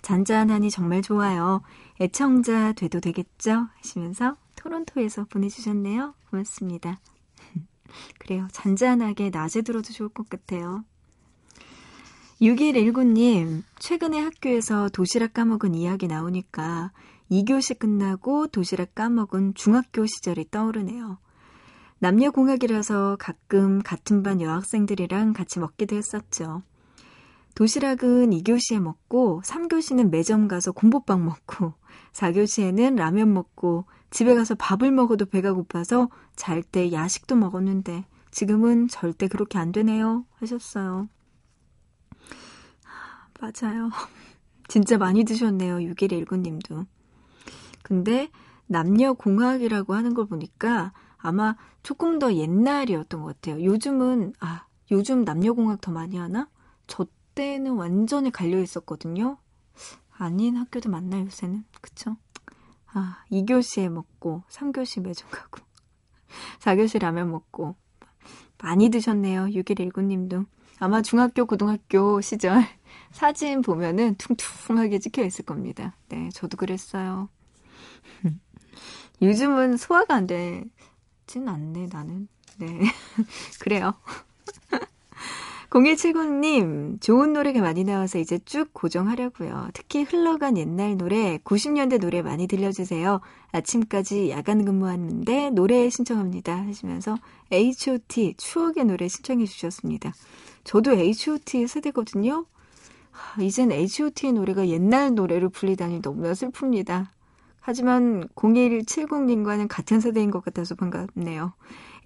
잔잔하니 0.00 0.70
정말 0.70 1.02
좋아요. 1.02 1.62
애청자 2.00 2.72
돼도 2.72 3.00
되겠죠? 3.00 3.68
하시면서 3.76 4.36
토론토에서 4.56 5.26
보내주셨네요. 5.26 6.14
고맙습니다. 6.30 6.98
그래요. 8.18 8.48
잔잔하게 8.52 9.28
낮에 9.30 9.60
들어도 9.60 9.92
좋을 9.92 10.08
것 10.08 10.28
같아요. 10.30 10.84
6119님, 12.40 13.62
최근에 13.78 14.20
학교에서 14.20 14.88
도시락 14.88 15.34
까먹은 15.34 15.74
이야기 15.74 16.08
나오니까 16.08 16.92
2교시 17.30 17.78
끝나고 17.78 18.48
도시락 18.48 18.94
까먹은 18.94 19.54
중학교 19.54 20.06
시절이 20.06 20.46
떠오르네요. 20.50 21.18
남녀공학이라서 22.04 23.16
가끔 23.18 23.82
같은 23.82 24.22
반 24.22 24.42
여학생들이랑 24.42 25.32
같이 25.32 25.58
먹기도 25.58 25.96
했었죠. 25.96 26.62
도시락은 27.54 28.28
2교시에 28.28 28.78
먹고 28.78 29.40
3교시는 29.42 30.10
매점 30.10 30.46
가서 30.46 30.72
곰보빵 30.72 31.24
먹고 31.24 31.72
4교시에는 32.12 32.96
라면 32.96 33.32
먹고 33.32 33.86
집에 34.10 34.34
가서 34.34 34.54
밥을 34.54 34.92
먹어도 34.92 35.24
배가 35.24 35.54
고파서 35.54 36.10
잘 36.36 36.62
때 36.62 36.92
야식도 36.92 37.36
먹었는데 37.36 38.04
지금은 38.30 38.88
절대 38.88 39.26
그렇게 39.26 39.56
안 39.58 39.72
되네요 39.72 40.26
하셨어요. 40.40 41.08
맞아요. 43.40 43.88
진짜 44.68 44.98
많이 44.98 45.24
드셨네요. 45.24 45.76
6119님도. 45.76 46.84
근데 47.82 48.28
남녀공학이라고 48.66 49.94
하는 49.94 50.12
걸 50.12 50.26
보니까 50.26 50.92
아마 51.24 51.56
조금 51.82 52.18
더 52.18 52.34
옛날이었던 52.34 53.22
것 53.22 53.40
같아요. 53.40 53.64
요즘은, 53.64 54.34
아, 54.40 54.66
요즘 54.90 55.24
남녀공학 55.24 55.80
더 55.80 55.90
많이 55.90 56.18
하나? 56.18 56.50
저 56.86 57.06
때는 57.34 57.72
완전히 57.76 58.30
갈려 58.30 58.60
있었거든요. 58.60 59.38
아닌 60.10 60.56
학교도 60.56 60.90
많나 60.90 61.18
요새는? 61.20 61.64
그쵸? 61.80 62.18
아, 62.92 63.24
2교시에 63.32 63.88
먹고, 63.88 64.42
3교시 64.50 65.00
매점 65.00 65.30
가고, 65.30 65.62
4교시 66.60 66.98
라면 67.00 67.30
먹고. 67.30 67.74
많이 68.58 68.90
드셨네요. 68.90 69.46
6119님도. 69.46 70.44
아마 70.78 71.00
중학교, 71.00 71.46
고등학교 71.46 72.20
시절 72.20 72.62
사진 73.12 73.62
보면은 73.62 74.16
퉁퉁하게 74.16 74.98
찍혀 74.98 75.24
있을 75.24 75.46
겁니다. 75.46 75.96
네, 76.10 76.28
저도 76.34 76.58
그랬어요. 76.58 77.30
요즘은 79.22 79.78
소화가 79.78 80.14
안 80.14 80.26
돼. 80.26 80.64
진 81.26 81.48
않네, 81.48 81.88
나는. 81.92 82.28
네. 82.58 82.66
그래요. 83.60 83.94
0170님, 85.70 87.00
좋은 87.00 87.32
노래가 87.32 87.60
많이 87.60 87.82
나와서 87.82 88.20
이제 88.20 88.38
쭉 88.44 88.72
고정하려고요. 88.72 89.70
특히 89.74 90.04
흘러간 90.04 90.56
옛날 90.56 90.96
노래, 90.96 91.38
90년대 91.38 92.00
노래 92.00 92.22
많이 92.22 92.46
들려주세요. 92.46 93.20
아침까지 93.50 94.30
야간 94.30 94.64
근무하는데 94.64 95.50
노래 95.50 95.90
신청합니다. 95.90 96.56
하시면서 96.56 97.16
H.O.T. 97.50 98.34
추억의 98.36 98.84
노래 98.84 99.08
신청해 99.08 99.46
주셨습니다. 99.46 100.14
저도 100.62 100.92
H.O.T. 100.92 101.66
세대거든요. 101.66 102.46
이젠 103.40 103.72
H.O.T의 103.72 104.32
노래가 104.32 104.68
옛날 104.68 105.14
노래로 105.14 105.50
불리다니 105.50 106.02
너무나 106.02 106.32
슬픕니다. 106.32 107.08
하지만 107.66 108.28
0170님과는 108.34 109.68
같은 109.68 109.98
세대인 109.98 110.30
것 110.30 110.44
같아서 110.44 110.74
반갑네요. 110.74 111.54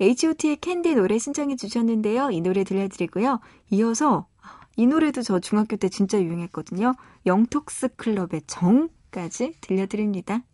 H.O.T의 0.01 0.59
캔디 0.61 0.95
노래 0.95 1.19
신청해 1.19 1.57
주셨는데요. 1.57 2.31
이 2.31 2.41
노래 2.41 2.63
들려드리고요. 2.63 3.41
이어서 3.71 4.29
이 4.77 4.87
노래도 4.87 5.21
저 5.21 5.41
중학교 5.41 5.75
때 5.75 5.89
진짜 5.89 6.23
유행했거든요. 6.23 6.95
영톡스 7.27 7.97
클럽의 7.97 8.43
정까지 8.47 9.55
들려드립니다. 9.61 10.45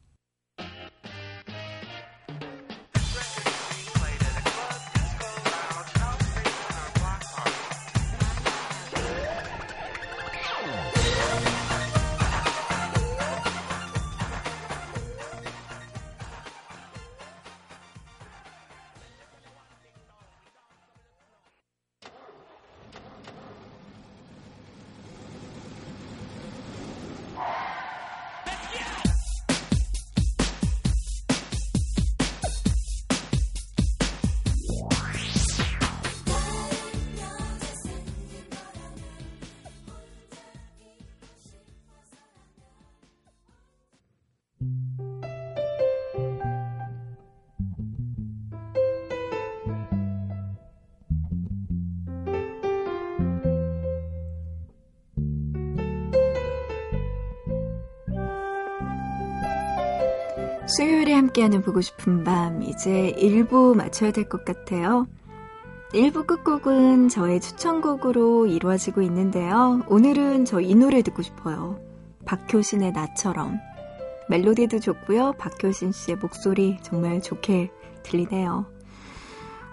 수요일에 60.84 61.14
함께하는 61.14 61.62
보고 61.62 61.80
싶은 61.80 62.24
밤 62.24 62.62
이제 62.62 63.14
1부 63.16 63.74
맞춰야 63.74 64.10
될 64.10 64.28
것 64.28 64.44
같아요. 64.44 65.06
1부 65.94 66.26
끝곡은 66.26 67.08
저의 67.08 67.40
추천곡으로 67.40 68.46
이루어지고 68.46 69.00
있는데요. 69.00 69.82
오늘은 69.88 70.44
저 70.44 70.60
이 70.60 70.74
노래 70.74 71.00
듣고 71.00 71.22
싶어요. 71.22 71.80
박효신의 72.26 72.92
나처럼. 72.92 73.58
멜로디도 74.28 74.80
좋고요. 74.80 75.32
박효신 75.38 75.92
씨의 75.92 76.18
목소리 76.18 76.76
정말 76.82 77.22
좋게 77.22 77.70
들리네요. 78.02 78.66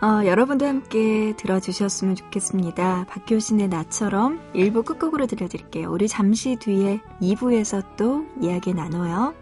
어, 0.02 0.26
여러분도 0.26 0.66
함께 0.66 1.34
들어주셨으면 1.36 2.16
좋겠습니다. 2.16 3.08
박효신의 3.10 3.68
나처럼 3.68 4.40
1부 4.56 4.86
끝곡으로 4.86 5.28
들려드릴게요. 5.28 5.92
우리 5.92 6.08
잠시 6.08 6.56
뒤에 6.56 7.02
2부에서 7.22 7.84
또 7.98 8.26
이야기 8.40 8.74
나눠요. 8.74 9.34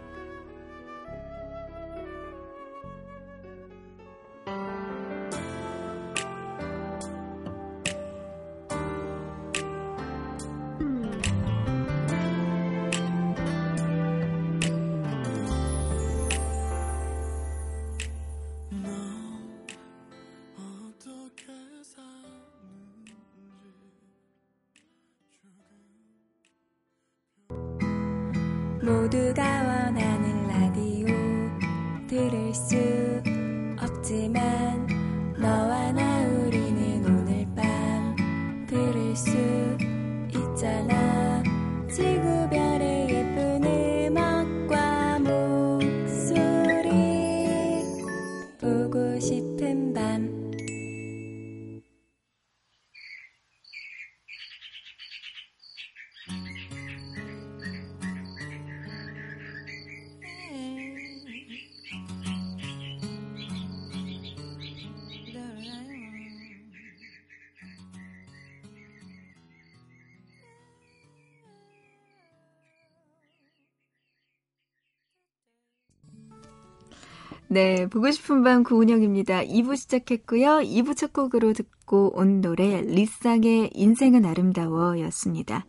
네, 77.52 77.88
보고 77.88 78.12
싶은 78.12 78.44
밤 78.44 78.62
구은영입니다. 78.62 79.42
2부 79.42 79.76
시작했고요. 79.76 80.60
2부 80.60 80.96
첫 80.96 81.12
곡으로 81.12 81.52
듣고 81.52 82.16
온 82.16 82.40
노래 82.40 82.80
리쌍의 82.80 83.72
인생은 83.74 84.24
아름다워 84.24 85.00
였습니다. 85.00 85.66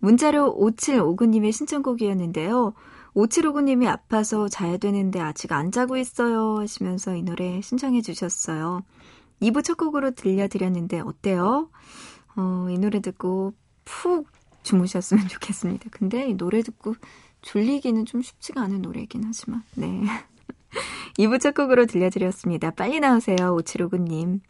문자로 0.00 0.56
5759님의 0.58 1.52
신청곡이었는데요. 1.52 2.74
5759님이 3.14 3.86
아파서 3.86 4.48
자야 4.48 4.76
되는데 4.78 5.20
아직 5.20 5.52
안 5.52 5.70
자고 5.70 5.96
있어요 5.96 6.58
하시면서 6.58 7.14
이 7.14 7.22
노래 7.22 7.60
신청해 7.60 8.02
주셨어요. 8.02 8.82
2부 9.40 9.62
첫 9.62 9.76
곡으로 9.76 10.10
들려드렸는데 10.10 10.98
어때요? 10.98 11.70
어, 12.34 12.66
이 12.70 12.76
노래 12.76 12.98
듣고 12.98 13.54
푹 13.84 14.26
주무셨으면 14.64 15.28
좋겠습니다. 15.28 15.90
근데 15.92 16.28
이 16.28 16.34
노래 16.34 16.60
듣고 16.62 16.96
졸리기는 17.42 18.04
좀 18.06 18.20
쉽지가 18.20 18.60
않은 18.62 18.82
노래이긴 18.82 19.22
하지만, 19.24 19.62
네. 19.76 20.02
2부 21.18 21.40
첫 21.40 21.54
곡으로 21.54 21.86
들려드렸습니다. 21.86 22.70
빨리 22.70 23.00
나오세요, 23.00 23.36
5759님. 23.58 24.40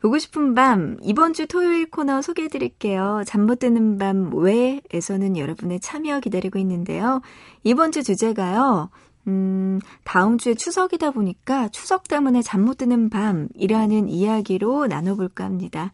보고 0.00 0.18
싶은 0.18 0.54
밤, 0.54 0.98
이번 1.02 1.32
주 1.32 1.46
토요일 1.46 1.90
코너 1.90 2.20
소개해 2.20 2.48
드릴게요. 2.48 3.22
잠 3.26 3.46
못 3.46 3.60
드는 3.60 3.96
밤 3.96 4.30
왜에서는 4.34 5.38
여러분의 5.38 5.80
참여 5.80 6.20
기다리고 6.20 6.58
있는데요. 6.58 7.22
이번 7.62 7.90
주 7.90 8.02
주제가요, 8.02 8.90
음, 9.28 9.80
다음 10.04 10.36
주에 10.36 10.52
추석이다 10.54 11.12
보니까 11.12 11.68
추석 11.68 12.06
때문에 12.06 12.42
잠 12.42 12.64
못 12.66 12.76
드는 12.76 13.08
밤이라는 13.08 14.08
이야기로 14.10 14.88
나눠볼까 14.88 15.44
합니다. 15.44 15.92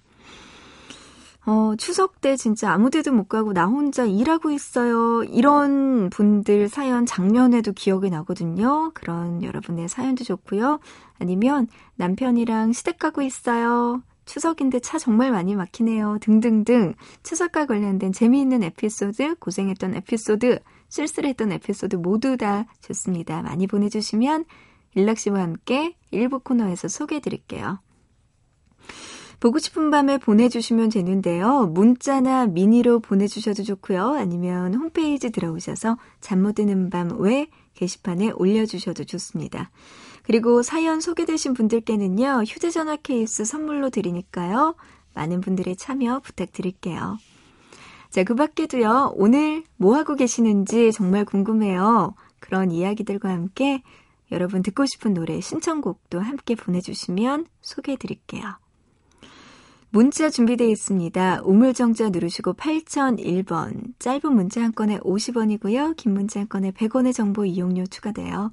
어, 1.47 1.75
추석 1.79 2.21
때 2.21 2.37
진짜 2.37 2.71
아무 2.71 2.91
데도 2.91 3.13
못 3.13 3.29
가고 3.29 3.53
나 3.53 3.67
혼자 3.67 4.05
일하고 4.05 4.51
있어요. 4.51 5.23
이런 5.25 6.11
분들 6.11 6.69
사연 6.69 7.07
작년에도 7.07 7.73
기억이 7.73 8.11
나거든요. 8.11 8.91
그런 8.95 9.43
여러분의 9.43 9.89
사연도 9.89 10.25
좋고요. 10.25 10.81
아니면 11.19 11.67
남편이랑 11.97 12.73
시댁 12.73 12.99
가고 12.99 13.23
있어요. 13.23 14.03
추석인데 14.27 14.81
차 14.81 14.99
정말 14.99 15.33
많이 15.33 15.57
막히네요. 15.57 16.19
등등등 16.21 16.95
추석과 17.23 17.67
관련된 17.67 18.13
재미있는 18.13 18.63
에피소드, 18.63 19.37
고생했던 19.37 19.97
에피소드, 19.97 20.61
쓸쓸했던 20.89 21.53
에피소드 21.53 21.97
모두 21.97 22.37
다 22.37 22.67
좋습니다. 22.83 23.43
많이 23.43 23.67
보내주시면 23.67 24.45
일락 24.95 25.19
씨와 25.19 25.41
함께 25.41 25.97
일부 26.11 26.39
코너에서 26.39 26.89
소개해 26.89 27.21
드릴게요. 27.21 27.81
보고 29.41 29.59
싶은 29.59 29.91
밤에 29.91 30.19
보내주시면 30.19 30.91
되는데요. 30.91 31.67
문자나 31.67 32.47
미니로 32.47 33.01
보내주셔도 33.01 33.63
좋고요. 33.63 34.15
아니면 34.17 34.75
홈페이지 34.75 35.31
들어오셔서 35.31 35.97
잠 36.21 36.43
못 36.43 36.57
드는 36.57 36.91
밤 36.91 37.19
외 37.19 37.49
게시판에 37.75 38.33
올려주셔도 38.33 39.05
좋습니다. 39.05 39.71
그리고 40.23 40.63
사연 40.63 41.01
소개되신 41.01 41.55
분들께는요. 41.55 42.45
휴대전화 42.47 42.97
케이스 42.97 43.45
선물로 43.45 43.89
드리니까요. 43.89 44.75
많은 45.15 45.41
분들의 45.41 45.77
참여 45.77 46.21
부탁드릴게요. 46.21 47.19
자, 48.11 48.25
그 48.25 48.35
밖에도요, 48.35 49.15
오늘 49.17 49.65
뭐 49.77 49.97
하고 49.97 50.15
계시는지 50.17 50.93
정말 50.93 51.25
궁금해요. 51.25 52.15
그런 52.41 52.71
이야기들과 52.71 53.31
함께 53.31 53.83
여러분 54.33 54.63
듣고 54.63 54.85
싶은 54.85 55.15
노래 55.15 55.41
신청곡도 55.41 56.21
함께 56.21 56.55
보내주시면 56.55 57.47
소개해 57.63 57.97
드릴게요. 57.97 58.43
문자 59.93 60.31
준비되어 60.31 60.69
있습니다. 60.69 61.43
우물정자 61.45 62.11
누르시고 62.11 62.55
8001번. 62.55 63.93
짧은 63.99 64.33
문자 64.33 64.63
한 64.63 64.73
건에 64.73 65.01
50원이고요. 65.01 65.97
긴 65.97 66.15
문자 66.15 66.39
한 66.39 66.49
건에 66.49 66.71
100원의 66.71 67.13
정보 67.13 67.45
이용료 67.45 67.87
추가돼요. 67.87 68.53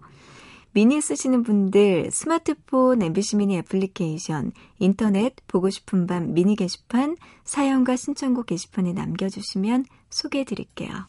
미니 0.73 0.99
쓰시는 0.99 1.43
분들 1.43 2.09
스마트폰 2.11 3.03
MBC 3.03 3.37
미니 3.37 3.57
애플리케이션, 3.57 4.51
인터넷 4.79 5.35
보고 5.47 5.69
싶은 5.69 6.07
밤 6.07 6.33
미니 6.33 6.55
게시판, 6.55 7.17
사연과 7.43 7.95
신청곡 7.95 8.47
게시판에 8.47 8.93
남겨주시면 8.93 9.85
소개해 10.09 10.43
드릴게요. 10.43 11.07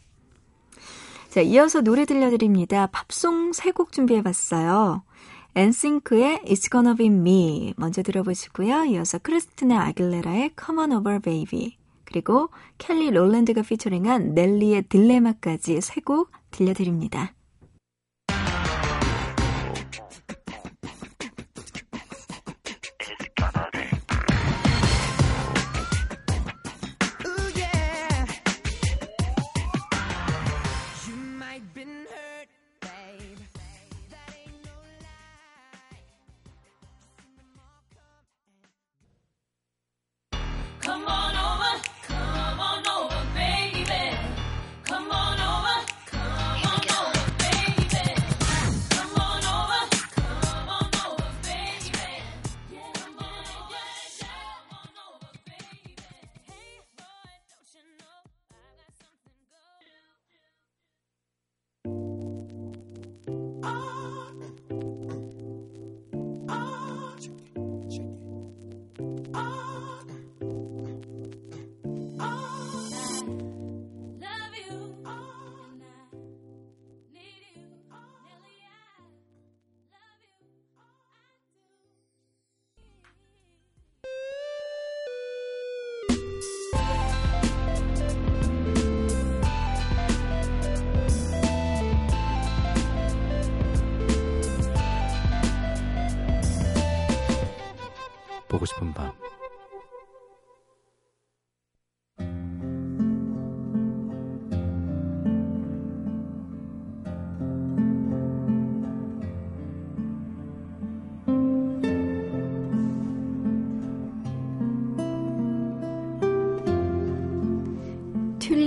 자, 1.29 1.41
이어서 1.41 1.81
노래 1.81 2.05
들려드립니다. 2.05 2.87
팝송 2.87 3.53
세곡 3.53 3.91
준비해봤어요. 3.91 5.03
엔싱크의 5.55 6.39
It's 6.45 6.71
Gonna 6.71 6.95
Be 6.95 7.07
Me 7.07 7.73
먼저 7.77 8.01
들어보시고요. 8.03 8.85
이어서 8.85 9.17
크리스티나 9.17 9.81
아길레라의 9.87 10.51
Come 10.59 10.79
On 10.81 10.91
Over 10.91 11.19
Baby 11.19 11.77
그리고 12.05 12.49
켈리 12.77 13.11
롤랜드가 13.11 13.61
피처링한 13.61 14.33
넬리의 14.33 14.83
딜레마까지 14.83 15.81
세 15.81 16.01
곡 16.01 16.31
들려드립니다. 16.51 17.33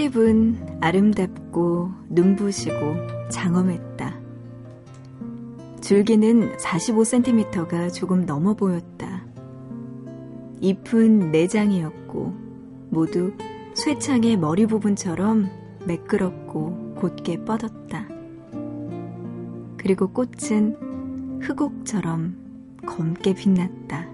튤립은 0.03 0.79
아름답고 0.81 1.91
눈부시고 2.09 3.29
장엄했다. 3.31 4.19
줄기는 5.81 6.57
45cm가 6.57 7.93
조금 7.93 8.27
넘어 8.27 8.55
보였다. 8.55 9.25
잎은 10.61 11.31
내장이었고 11.31 12.35
모두 12.91 13.33
쇠창의 13.75 14.39
머리 14.39 14.67
부분처럼 14.67 15.49
매끄럽고 15.87 16.95
곧게 16.97 17.45
뻗었다. 17.45 18.09
그리고 19.77 20.09
꽃은 20.09 21.41
흑옥처럼 21.43 22.37
검게 22.87 23.35
빛났다. 23.35 24.09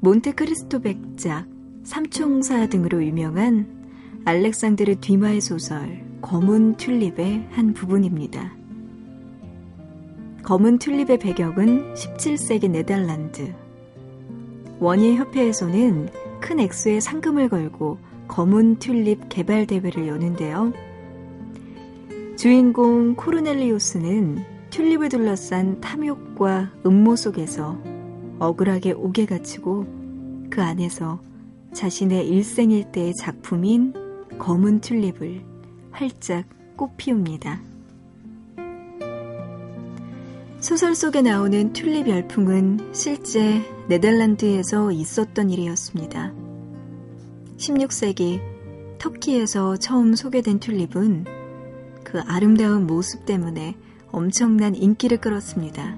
몬테크리스토 0.00 0.80
백작, 0.80 1.53
삼총사 1.84 2.66
등으로 2.68 3.04
유명한 3.04 3.66
알렉산드르 4.24 4.96
뒤마의 5.00 5.42
소설 5.42 6.02
검은 6.22 6.78
튤립의 6.78 7.48
한 7.50 7.74
부분입니다. 7.74 8.52
검은 10.42 10.78
튤립의 10.78 11.18
배경은 11.18 11.92
17세기 11.92 12.70
네덜란드. 12.70 13.52
원예 14.80 15.16
협회에서는 15.16 16.08
큰 16.40 16.60
액수의 16.60 17.02
상금을 17.02 17.50
걸고 17.50 17.98
검은 18.28 18.78
튤립 18.78 19.28
개발 19.28 19.66
대회를 19.66 20.08
여는데요. 20.08 20.72
주인공 22.36 23.14
코르넬리우스는 23.14 24.42
튤립을 24.70 25.10
둘러싼 25.10 25.82
탐욕과 25.82 26.72
음모 26.86 27.16
속에서 27.16 27.78
억울하게 28.38 28.92
옥에 28.92 29.26
갇히고 29.26 29.86
그 30.48 30.62
안에서 30.62 31.20
자신의 31.74 32.28
일생일대의 32.28 33.14
작품인 33.14 33.92
검은 34.38 34.80
튤립을 34.80 35.44
활짝 35.90 36.46
꽃피웁니다. 36.76 37.60
소설 40.60 40.94
속에 40.94 41.20
나오는 41.20 41.72
튤립 41.72 42.08
열풍은 42.08 42.92
실제 42.92 43.60
네덜란드에서 43.88 44.92
있었던 44.92 45.50
일이었습니다. 45.50 46.32
16세기 47.58 48.40
터키에서 48.98 49.76
처음 49.76 50.14
소개된 50.14 50.60
튤립은 50.60 51.24
그 52.02 52.20
아름다운 52.20 52.86
모습 52.86 53.26
때문에 53.26 53.76
엄청난 54.10 54.74
인기를 54.74 55.18
끌었습니다. 55.18 55.96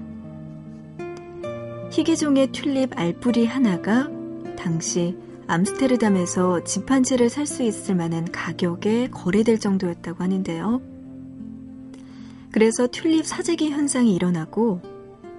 희귀종의 1.91 2.51
튤립 2.51 2.99
알뿌리 2.99 3.45
하나가 3.45 4.09
당시 4.57 5.15
암스테르담에서 5.47 6.63
집 6.65 6.91
한 6.91 7.03
채를 7.03 7.29
살 7.29 7.45
수 7.47 7.63
있을 7.63 7.95
만한 7.95 8.29
가격에 8.31 9.09
거래될 9.09 9.59
정도였다고 9.59 10.23
하는데요. 10.23 10.81
그래서 12.51 12.87
튤립 12.87 13.25
사재기 13.25 13.69
현상이 13.69 14.13
일어나고 14.13 14.81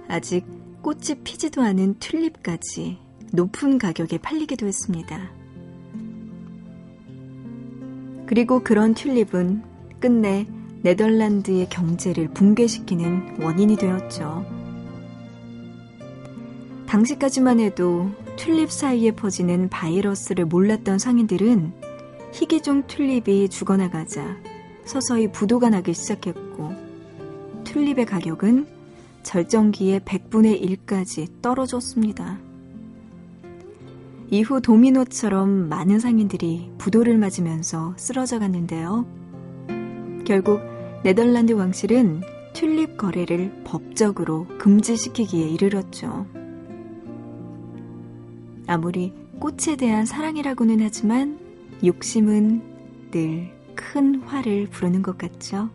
아직 0.07 0.45
꽃이 0.81 1.21
피지도 1.23 1.61
않은 1.61 1.99
튤립까지 1.99 2.97
높은 3.31 3.77
가격에 3.77 4.17
팔리기도 4.17 4.65
했습니다. 4.65 5.29
그리고 8.25 8.63
그런 8.63 8.93
튤립은 8.93 9.63
끝내 9.99 10.47
네덜란드의 10.81 11.67
경제를 11.69 12.29
붕괴시키는 12.29 13.41
원인이 13.41 13.75
되었죠. 13.75 14.45
당시까지만 16.87 17.59
해도 17.59 18.09
튤립 18.39 18.71
사이에 18.71 19.11
퍼지는 19.11 19.67
바이러스를 19.67 20.45
몰랐던 20.45 20.97
상인들은 20.97 21.73
희귀종 22.31 22.87
튤립이 22.87 23.49
죽어나가자 23.49 24.37
서서히 24.85 25.29
부도가 25.29 25.69
나기 25.69 25.93
시작했고 25.93 26.73
튤립의 27.65 28.05
가격은 28.05 28.65
절정기의 29.23 29.99
100분의 29.99 30.87
1까지 30.87 31.29
떨어졌습니다. 31.41 32.39
이후 34.29 34.61
도미노처럼 34.61 35.67
많은 35.67 35.99
상인들이 35.99 36.71
부도를 36.77 37.17
맞으면서 37.17 37.93
쓰러져 37.97 38.39
갔는데요. 38.39 39.05
결국 40.25 40.61
네덜란드 41.03 41.51
왕실은 41.51 42.21
튤립 42.53 42.95
거래를 42.95 43.51
법적으로 43.65 44.47
금지시키기에 44.59 45.45
이르렀죠. 45.49 46.38
아무리 48.69 49.13
꽃에 49.39 49.75
대한 49.77 50.05
사랑이라고는 50.05 50.79
하지만 50.81 51.39
욕심은 51.83 52.61
늘 53.11 53.59
큰 53.79 54.21
화를 54.23 54.67
부르는 54.67 55.01
것 55.01 55.17
같죠. 55.17 55.69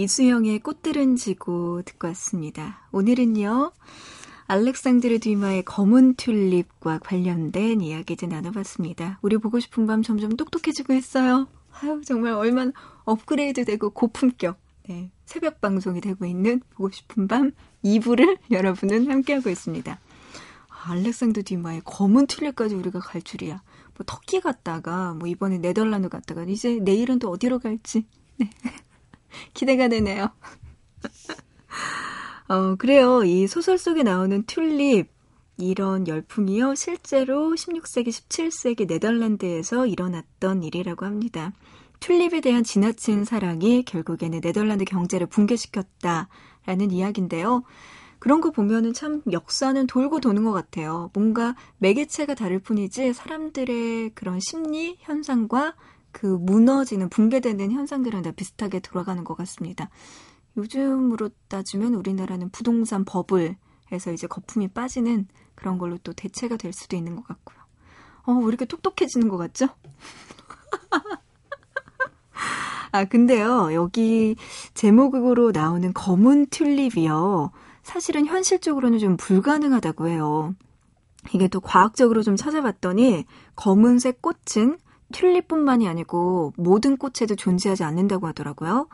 이수영의 0.00 0.60
꽃들은 0.60 1.16
지고 1.16 1.82
듣고 1.82 2.06
왔습니다. 2.08 2.88
오늘은요, 2.90 3.70
알렉산드르 4.46 5.18
뒤마의 5.18 5.62
검은 5.64 6.14
튤립과 6.14 7.00
관련된 7.00 7.82
이야기들 7.82 8.30
나눠봤습니다. 8.30 9.18
우리 9.20 9.36
보고 9.36 9.60
싶은 9.60 9.86
밤 9.86 10.02
점점 10.02 10.36
똑똑해지고 10.36 10.94
있어요. 10.94 11.48
아유, 11.72 12.00
정말 12.02 12.32
얼마나 12.32 12.72
업그레이드 13.04 13.66
되고 13.66 13.90
고품격, 13.90 14.58
네, 14.88 15.10
새벽 15.26 15.60
방송이 15.60 16.00
되고 16.00 16.24
있는 16.24 16.62
보고 16.70 16.90
싶은 16.90 17.28
밤 17.28 17.52
2부를 17.84 18.38
여러분은 18.50 19.10
함께하고 19.10 19.50
있습니다. 19.50 20.00
아, 20.70 20.92
알렉산드 20.92 21.42
뒤마의 21.42 21.82
검은 21.84 22.26
튤립까지 22.26 22.74
우리가 22.74 23.00
갈 23.00 23.20
줄이야. 23.20 23.62
뭐 23.98 24.04
터키 24.06 24.40
갔다가, 24.40 25.12
뭐 25.12 25.28
이번에 25.28 25.58
네덜란드 25.58 26.08
갔다가, 26.08 26.44
이제 26.44 26.78
내일은 26.80 27.18
또 27.18 27.28
어디로 27.28 27.58
갈지. 27.58 28.06
네. 28.38 28.48
기대가 29.54 29.88
되네요. 29.88 30.30
어, 32.48 32.74
그래요. 32.76 33.22
이 33.24 33.46
소설 33.46 33.78
속에 33.78 34.02
나오는 34.02 34.44
튤립, 34.44 35.08
이런 35.60 36.08
열풍이요. 36.08 36.74
실제로 36.74 37.52
16세기, 37.54 38.08
17세기 38.08 38.88
네덜란드에서 38.88 39.86
일어났던 39.86 40.62
일이라고 40.62 41.04
합니다. 41.04 41.52
튤립에 42.00 42.40
대한 42.40 42.64
지나친 42.64 43.24
사랑이 43.24 43.84
결국에는 43.84 44.40
네덜란드 44.40 44.84
경제를 44.84 45.26
붕괴시켰다라는 45.26 46.90
이야기인데요. 46.90 47.62
그런 48.18 48.40
거 48.40 48.50
보면은 48.50 48.92
참 48.92 49.22
역사는 49.30 49.86
돌고 49.86 50.20
도는 50.20 50.44
것 50.44 50.52
같아요. 50.52 51.10
뭔가 51.14 51.54
매개체가 51.78 52.34
다를 52.34 52.58
뿐이지 52.58 53.12
사람들의 53.12 54.10
그런 54.14 54.40
심리 54.40 54.96
현상과 55.00 55.74
그 56.12 56.26
무너지는 56.26 57.08
붕괴되는 57.08 57.72
현상들은 57.72 58.22
다 58.22 58.32
비슷하게 58.32 58.80
돌아가는 58.80 59.22
것 59.24 59.36
같습니다. 59.36 59.90
요즘으로 60.56 61.30
따지면 61.48 61.94
우리나라는 61.94 62.50
부동산 62.50 63.04
버블에서 63.04 64.12
이제 64.12 64.26
거품이 64.26 64.68
빠지는 64.68 65.28
그런 65.54 65.78
걸로 65.78 65.98
또 65.98 66.12
대체가 66.12 66.56
될 66.56 66.72
수도 66.72 66.96
있는 66.96 67.16
것 67.16 67.26
같고요. 67.26 67.58
어, 68.24 68.32
왜 68.32 68.48
이렇게 68.48 68.64
똑똑해지는 68.64 69.28
것 69.28 69.36
같죠? 69.36 69.68
아, 72.92 73.04
근데요, 73.04 73.72
여기 73.72 74.36
제목으로 74.74 75.52
나오는 75.52 75.92
검은 75.92 76.46
튤립이요. 76.50 77.52
사실은 77.82 78.26
현실적으로는 78.26 78.98
좀 78.98 79.16
불가능하다고 79.16 80.08
해요. 80.08 80.54
이게 81.32 81.48
또 81.48 81.60
과학적으로 81.60 82.22
좀 82.22 82.36
찾아봤더니 82.36 83.24
검은색 83.54 84.20
꽃은 84.22 84.78
튤립뿐만이 85.12 85.88
아니고 85.88 86.52
모든 86.56 86.96
꽃에도 86.96 87.34
존재하지 87.36 87.84
않는다고 87.84 88.26
하더라고요. 88.28 88.88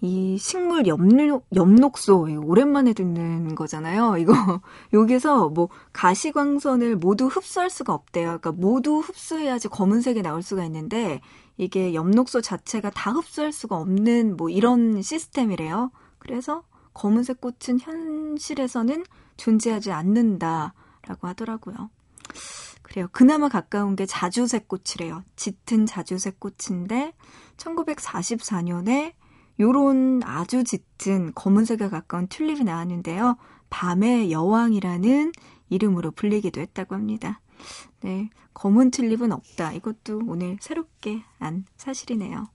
이 0.00 0.38
식물 0.38 0.86
엽록, 0.86 1.44
엽록소, 1.54 2.28
오랜만에 2.44 2.92
듣는 2.92 3.56
거잖아요. 3.56 4.16
이거, 4.18 4.32
여기서 4.92 5.48
뭐, 5.48 5.68
가시광선을 5.92 6.96
모두 6.96 7.26
흡수할 7.26 7.68
수가 7.68 7.94
없대요. 7.94 8.26
그러니까 8.26 8.52
모두 8.52 9.00
흡수해야지 9.00 9.66
검은색이 9.68 10.22
나올 10.22 10.42
수가 10.42 10.64
있는데, 10.66 11.20
이게 11.56 11.94
엽록소 11.94 12.40
자체가 12.40 12.90
다 12.90 13.10
흡수할 13.10 13.52
수가 13.52 13.76
없는 13.76 14.36
뭐 14.36 14.48
이런 14.48 15.02
시스템이래요. 15.02 15.90
그래서 16.20 16.62
검은색 16.94 17.40
꽃은 17.40 17.80
현실에서는 17.80 19.04
존재하지 19.36 19.90
않는다라고 19.90 21.26
하더라고요. 21.26 21.90
그래요. 22.88 23.08
그나마 23.12 23.48
가까운 23.48 23.96
게 23.96 24.06
자주색 24.06 24.66
꽃이래요. 24.68 25.22
짙은 25.36 25.86
자주색 25.86 26.40
꽃인데 26.40 27.12
1944년에 27.58 29.12
요런 29.60 30.22
아주 30.24 30.64
짙은 30.64 31.32
검은색에 31.34 31.88
가까운 31.90 32.28
튤립이 32.28 32.64
나왔는데요. 32.64 33.36
밤의 33.70 34.32
여왕이라는 34.32 35.32
이름으로 35.68 36.12
불리기도 36.12 36.60
했다고 36.60 36.94
합니다. 36.94 37.40
네, 38.00 38.30
검은 38.54 38.90
튤립은 38.90 39.32
없다. 39.32 39.72
이것도 39.72 40.22
오늘 40.26 40.56
새롭게 40.60 41.22
안 41.38 41.64
사실이네요. 41.76 42.48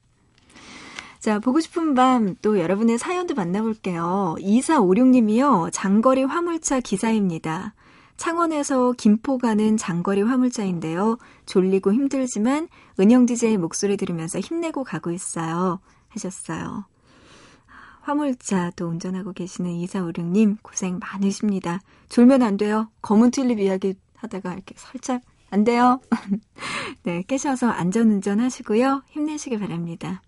자, 1.19 1.39
보고 1.39 1.59
싶은 1.59 1.93
밤 1.93 2.35
또 2.41 2.59
여러분의 2.59 2.97
사연도 2.97 3.33
만나볼게요. 3.35 4.35
2456님이요. 4.39 5.69
장거리 5.71 6.23
화물차 6.23 6.79
기사입니다. 6.81 7.75
창원에서 8.17 8.93
김포 8.93 9.37
가는 9.37 9.77
장거리 9.77 10.21
화물차인데요. 10.21 11.17
졸리고 11.45 11.93
힘들지만 11.93 12.67
은영 12.99 13.25
DJ의 13.25 13.57
목소리 13.57 13.97
들으면서 13.97 14.39
힘내고 14.39 14.83
가고 14.83 15.11
있어요. 15.11 15.79
하셨어요. 16.09 16.85
화물차 18.01 18.71
또 18.75 18.87
운전하고 18.87 19.33
계시는 19.33 19.71
2456님 19.71 20.57
고생 20.61 20.99
많으십니다. 20.99 21.79
졸면 22.09 22.43
안 22.43 22.57
돼요. 22.57 22.89
검은 23.01 23.31
튤립 23.31 23.59
이야기 23.59 23.95
하다가 24.15 24.53
이렇게 24.53 24.75
살짝 24.77 25.21
안 25.49 25.63
돼요. 25.63 26.01
네, 27.03 27.23
깨셔서 27.27 27.69
안전운전 27.69 28.39
하시고요. 28.39 29.03
힘내시길 29.09 29.59
바랍니다. 29.59 30.21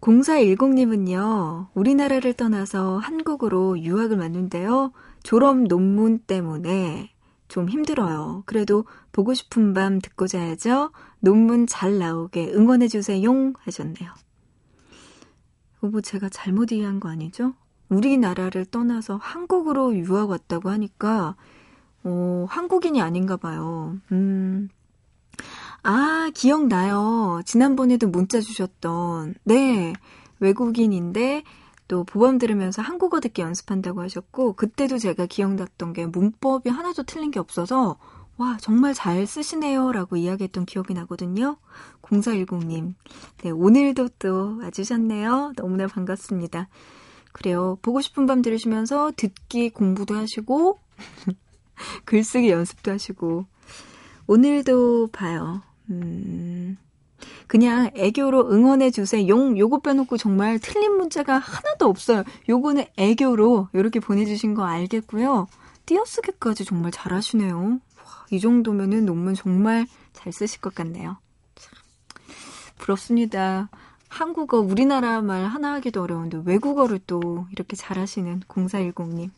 0410님은요, 0.00 1.68
우리나라를 1.74 2.32
떠나서 2.34 2.98
한국으로 2.98 3.78
유학을 3.78 4.18
왔는데요. 4.18 4.92
졸업 5.22 5.58
논문 5.58 6.18
때문에 6.20 7.12
좀 7.48 7.68
힘들어요. 7.68 8.44
그래도 8.46 8.84
보고 9.12 9.34
싶은 9.34 9.74
밤 9.74 10.00
듣고 10.00 10.26
자야죠. 10.26 10.92
논문 11.18 11.66
잘 11.66 11.98
나오게 11.98 12.52
응원해주세요. 12.54 13.52
하셨네요. 13.58 14.14
뭐 15.80 16.00
제가 16.00 16.28
잘못 16.28 16.72
이해한 16.72 17.00
거 17.00 17.08
아니죠? 17.08 17.54
우리나라를 17.88 18.64
떠나서 18.66 19.16
한국으로 19.16 19.96
유학 19.96 20.30
왔다고 20.30 20.70
하니까, 20.70 21.36
어, 22.04 22.46
한국인이 22.48 23.02
아닌가 23.02 23.36
봐요. 23.36 23.98
음. 24.12 24.68
아, 25.82 26.30
기억나요. 26.34 27.40
지난번에도 27.44 28.08
문자 28.08 28.40
주셨던, 28.40 29.34
네, 29.44 29.92
외국인인데, 30.38 31.42
또 31.90 32.04
보험 32.04 32.38
들으면서 32.38 32.82
한국어 32.82 33.18
듣기 33.18 33.42
연습한다고 33.42 34.00
하셨고 34.02 34.52
그때도 34.52 34.98
제가 34.98 35.26
기억났던 35.26 35.92
게 35.92 36.06
문법이 36.06 36.70
하나도 36.70 37.02
틀린 37.02 37.32
게 37.32 37.40
없어서 37.40 37.98
와 38.36 38.56
정말 38.60 38.94
잘 38.94 39.26
쓰시네요라고 39.26 40.14
이야기했던 40.14 40.66
기억이 40.66 40.94
나거든요. 40.94 41.56
0410님 42.02 42.94
네 43.38 43.50
오늘도 43.50 44.10
또 44.20 44.58
와주셨네요. 44.58 45.54
너무나 45.56 45.88
반갑습니다. 45.88 46.68
그래요. 47.32 47.76
보고 47.82 48.00
싶은 48.00 48.26
밤 48.26 48.40
들으시면서 48.40 49.10
듣기 49.16 49.70
공부도 49.70 50.14
하시고 50.14 50.78
글쓰기 52.06 52.50
연습도 52.50 52.92
하시고 52.92 53.46
오늘도 54.28 55.08
봐요. 55.08 55.60
음, 55.90 56.76
그냥 57.46 57.90
애교로 57.94 58.50
응원해 58.50 58.90
주세요. 58.90 59.26
용 59.28 59.58
요거 59.58 59.80
빼놓고 59.80 60.16
정말 60.16 60.58
틀린 60.58 60.96
문자가 60.96 61.38
하나도 61.38 61.86
없어요. 61.86 62.24
요거는 62.48 62.84
애교로 62.96 63.68
이렇게 63.72 64.00
보내주신 64.00 64.54
거 64.54 64.64
알겠고요. 64.64 65.48
띄어쓰기까지 65.86 66.64
정말 66.64 66.92
잘하시네요. 66.92 67.58
와, 67.58 68.26
이 68.30 68.40
정도면은 68.40 69.06
논문 69.06 69.34
정말 69.34 69.86
잘 70.12 70.32
쓰실 70.32 70.60
것 70.60 70.74
같네요. 70.74 71.18
참, 71.56 71.72
부럽습니다. 72.78 73.68
한국어 74.08 74.58
우리나라 74.58 75.22
말 75.22 75.46
하나 75.46 75.74
하기도 75.74 76.02
어려운데 76.02 76.42
외국어를 76.44 77.00
또 77.06 77.46
이렇게 77.52 77.76
잘하시는 77.76 78.40
0410님. 78.48 79.30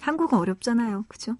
한국어 0.00 0.38
어렵잖아요. 0.38 1.04
그죠? 1.08 1.36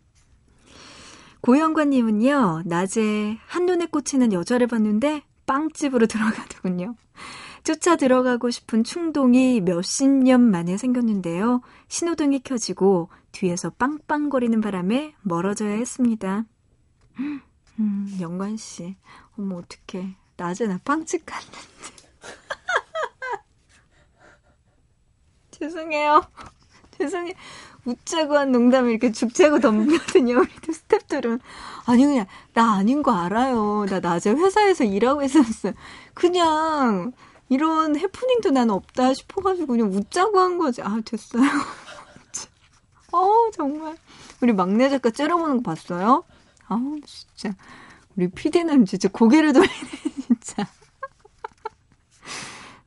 고영관님은요, 1.42 2.62
낮에 2.64 3.38
한눈에 3.46 3.86
꽂히는 3.86 4.32
여자를 4.32 4.66
봤는데 4.66 5.22
빵집으로 5.46 6.06
들어가더군요. 6.06 6.94
쫓아 7.64 7.96
들어가고 7.96 8.50
싶은 8.50 8.84
충동이 8.84 9.60
몇십 9.60 10.08
년 10.08 10.40
만에 10.40 10.76
생겼는데요. 10.76 11.62
신호등이 11.88 12.40
켜지고 12.44 13.08
뒤에서 13.32 13.70
빵빵거리는 13.70 14.60
바람에 14.60 15.14
멀어져야 15.22 15.74
했습니다. 15.74 16.44
음, 17.78 18.16
영관 18.20 18.56
씨. 18.56 18.96
어머, 19.36 19.56
어떡해. 19.56 20.16
낮에 20.36 20.66
나 20.66 20.78
빵집 20.84 21.24
갔는데. 21.26 21.58
죄송해요. 25.50 26.22
죄송해요. 26.98 27.34
웃자고 27.86 28.36
한 28.36 28.52
농담을 28.52 28.90
이렇게 28.90 29.12
죽자고 29.12 29.60
덤비거든요. 29.60 30.36
우리 30.38 30.48
스탭들은. 30.48 31.40
아니, 31.86 32.04
그냥, 32.04 32.26
나 32.52 32.74
아닌 32.74 33.02
거 33.02 33.12
알아요. 33.12 33.86
나 33.88 34.00
낮에 34.00 34.30
회사에서 34.32 34.84
일하고 34.84 35.22
있었어요. 35.22 35.72
그냥, 36.12 37.12
이런 37.48 37.96
해프닝도 37.96 38.50
난 38.50 38.70
없다 38.70 39.14
싶어가지고 39.14 39.68
그냥 39.68 39.92
웃자고 39.92 40.38
한 40.38 40.58
거지. 40.58 40.82
아, 40.82 41.00
됐어요. 41.04 41.42
어우, 43.12 43.50
정말. 43.52 43.96
우리 44.42 44.52
막내 44.52 44.90
작가 44.90 45.10
째려보는 45.10 45.58
거 45.58 45.62
봤어요? 45.62 46.24
아우, 46.66 46.98
진짜. 47.06 47.56
우리 48.16 48.28
피디는 48.28 48.84
진짜 48.84 49.08
고개를 49.08 49.52
돌리네, 49.52 49.90
진짜. 50.26 50.66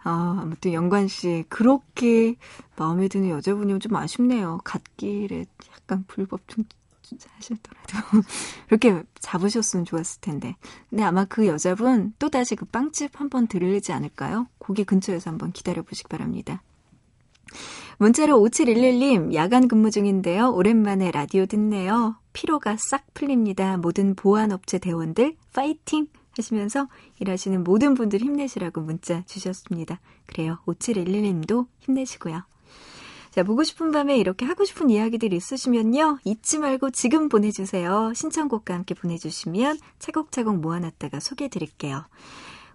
아, 0.10 0.40
아무튼 0.42 0.74
영관 0.74 1.08
씨, 1.08 1.46
그렇게 1.50 2.36
마음에 2.76 3.08
드는 3.08 3.30
여자분이면 3.30 3.80
좀 3.80 3.96
아쉽네요. 3.96 4.60
갓길에 4.64 5.46
약간 5.72 6.04
불법 6.08 6.42
좀 6.48 6.66
하셨더라도. 7.38 8.28
그렇게 8.68 9.04
잡으셨으면 9.20 9.86
좋았을 9.86 10.22
텐데. 10.22 10.56
근데 10.90 11.04
아마 11.04 11.26
그 11.26 11.46
여자분 11.46 12.14
또 12.18 12.30
다시 12.30 12.56
그 12.56 12.66
빵집 12.66 13.20
한번 13.20 13.46
들르지 13.46 13.92
않을까요? 13.92 14.48
거기 14.58 14.84
근처에서 14.84 15.30
한번 15.30 15.52
기다려 15.52 15.84
보시기 15.84 16.08
바랍니다. 16.08 16.64
문자로 18.00 18.40
5711님, 18.40 19.36
야간 19.36 19.68
근무 19.68 19.92
중인데요. 19.92 20.50
오랜만에 20.50 21.12
라디오 21.12 21.46
듣네요. 21.46 22.16
피로가 22.34 22.78
싹 22.80 23.14
풀립니다. 23.14 23.78
모든 23.78 24.16
보안업체 24.16 24.80
대원들, 24.80 25.36
파이팅! 25.54 26.08
하시면서 26.38 26.88
일하시는 27.20 27.64
모든 27.64 27.94
분들 27.94 28.22
힘내시라고 28.22 28.82
문자 28.82 29.24
주셨습니다. 29.26 30.00
그래요. 30.26 30.60
5711님도 30.66 31.68
힘내시고요. 31.80 32.44
자, 33.32 33.44
보고 33.44 33.64
싶은 33.64 33.92
밤에 33.92 34.18
이렇게 34.18 34.46
하고 34.46 34.66
싶은 34.66 34.90
이야기들 34.90 35.34
있으시면요. 35.34 36.20
잊지 36.24 36.58
말고 36.58 36.90
지금 36.90 37.30
보내주세요. 37.30 38.12
신청곡과 38.16 38.74
함께 38.74 38.96
보내주시면 38.96 39.78
차곡차곡 40.00 40.60
모아놨다가 40.60 41.20
소개해드릴게요. 41.20 42.06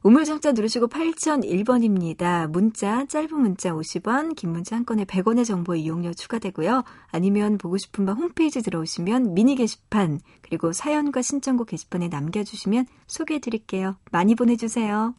우물정자 0.04 0.52
누르시고 0.52 0.88
8001번입니다. 0.88 2.46
문자, 2.50 3.06
짧은 3.06 3.40
문자 3.40 3.70
50원, 3.72 4.36
긴 4.36 4.52
문자 4.52 4.76
한 4.76 4.84
건에 4.84 5.06
100원의 5.06 5.46
정보 5.46 5.74
이용료 5.74 6.12
추가되고요. 6.12 6.84
아니면 7.10 7.56
보고 7.56 7.78
싶은 7.78 8.04
밤 8.04 8.18
홈페이지 8.18 8.60
들어오시면 8.60 9.32
미니 9.32 9.56
게시판, 9.56 10.20
그리고 10.42 10.74
사연과 10.74 11.22
신청곡 11.22 11.68
게시판에 11.68 12.08
남겨주시면 12.08 12.84
소개해드릴게요. 13.06 13.96
많이 14.12 14.34
보내주세요. 14.34 15.14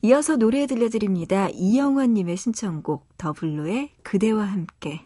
이어서 0.00 0.36
노래 0.36 0.66
들려드립니다. 0.66 1.50
이영환님의 1.50 2.38
신청곡, 2.38 3.06
더블로의 3.18 3.90
그대와 4.02 4.42
함께. 4.42 5.02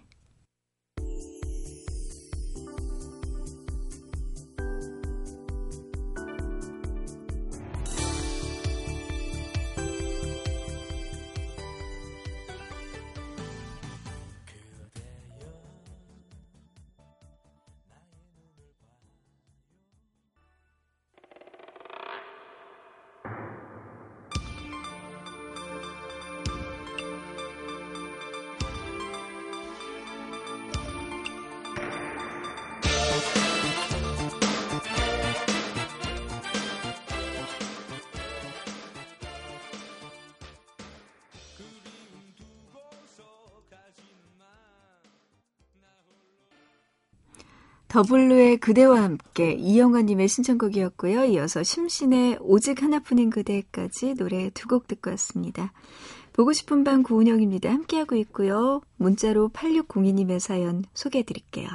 더블루의 47.90 48.58
그대와 48.58 49.02
함께 49.02 49.52
이영화님의 49.52 50.28
신청곡이었고요. 50.28 51.24
이어서 51.24 51.62
심신의 51.62 52.38
오직 52.40 52.82
하나뿐인 52.82 53.30
그대까지 53.30 54.14
노래 54.14 54.50
두 54.50 54.68
곡 54.68 54.86
듣고 54.86 55.10
왔습니다. 55.10 55.72
보고 56.32 56.52
싶은 56.52 56.84
밤 56.84 57.02
구은영입니다. 57.02 57.68
함께하고 57.70 58.14
있고요. 58.16 58.80
문자로 58.96 59.50
8602님의 59.50 60.38
사연 60.38 60.84
소개해드릴게요. 60.94 61.68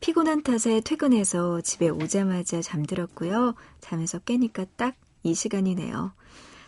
피곤한 0.00 0.42
탓에 0.42 0.80
퇴근해서 0.80 1.62
집에 1.62 1.88
오자마자 1.88 2.60
잠들었고요. 2.60 3.54
잠에서 3.80 4.18
깨니까 4.18 4.66
딱 4.76 4.96
이 5.24 5.34
시간이네요. 5.34 6.12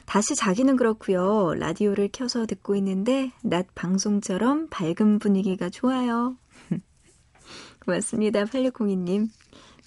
다시 0.07 0.35
자기는 0.37 0.77
그렇고요. 0.77 1.55
라디오를 1.55 2.09
켜서 2.13 2.47
듣고 2.47 2.77
있는데 2.77 3.33
낮 3.43 3.67
방송처럼 3.75 4.69
밝은 4.69 5.19
분위기가 5.19 5.71
좋아요. 5.71 6.37
고맙습니다. 7.85 8.45
8602님. 8.45 9.29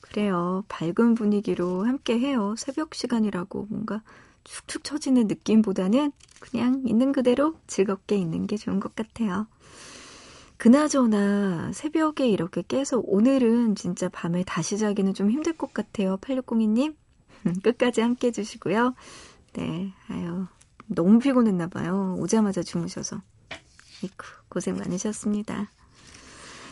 그래요. 0.02 0.64
밝은 0.68 1.16
분위기로 1.16 1.86
함께 1.86 2.20
해요. 2.20 2.56
새벽 2.58 2.96
시간이라고 2.96 3.68
뭔가 3.70 4.02
축축 4.44 4.84
처지는 4.84 5.28
느낌보다는 5.28 6.12
그냥 6.40 6.84
있는 6.86 7.12
그대로 7.12 7.56
즐겁게 7.68 8.16
있는 8.16 8.48
게 8.48 8.56
좋은 8.56 8.80
것 8.80 8.96
같아요. 8.96 9.48
그나저나 10.58 11.72
새벽에 11.74 12.28
이렇게 12.28 12.64
깨서 12.68 13.02
오늘은 13.04 13.76
진짜 13.76 14.10
밤에 14.10 14.44
다시 14.44 14.78
자기는 14.78 15.14
좀 15.14 15.30
힘들 15.30 15.54
것 15.54 15.74
같아요. 15.74 16.18
8602님. 16.18 16.96
끝까지 17.64 18.02
함께 18.02 18.28
해주시고요. 18.28 18.96
네, 19.54 19.94
아유. 20.08 20.48
너무 20.88 21.20
피곤했나 21.20 21.68
봐요. 21.68 22.16
오자마자 22.20 22.64
주무셔서. 22.64 23.22
이쿠, 24.02 24.26
고생 24.50 24.78
많으셨습니다. 24.78 25.70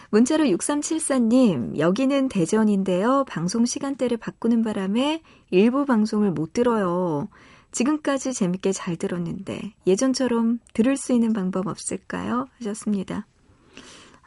문자로 0.09 0.45
6374님, 0.45 1.77
여기는 1.77 2.29
대전인데요. 2.29 3.25
방송 3.27 3.65
시간대를 3.65 4.17
바꾸는 4.17 4.63
바람에 4.63 5.21
일부 5.51 5.85
방송을 5.85 6.31
못 6.31 6.53
들어요. 6.53 7.27
지금까지 7.71 8.33
재밌게 8.33 8.71
잘 8.71 8.95
들었는데 8.95 9.73
예전처럼 9.85 10.59
들을 10.73 10.95
수 10.95 11.11
있는 11.11 11.33
방법 11.33 11.67
없을까요? 11.67 12.47
하셨습니다. 12.59 13.27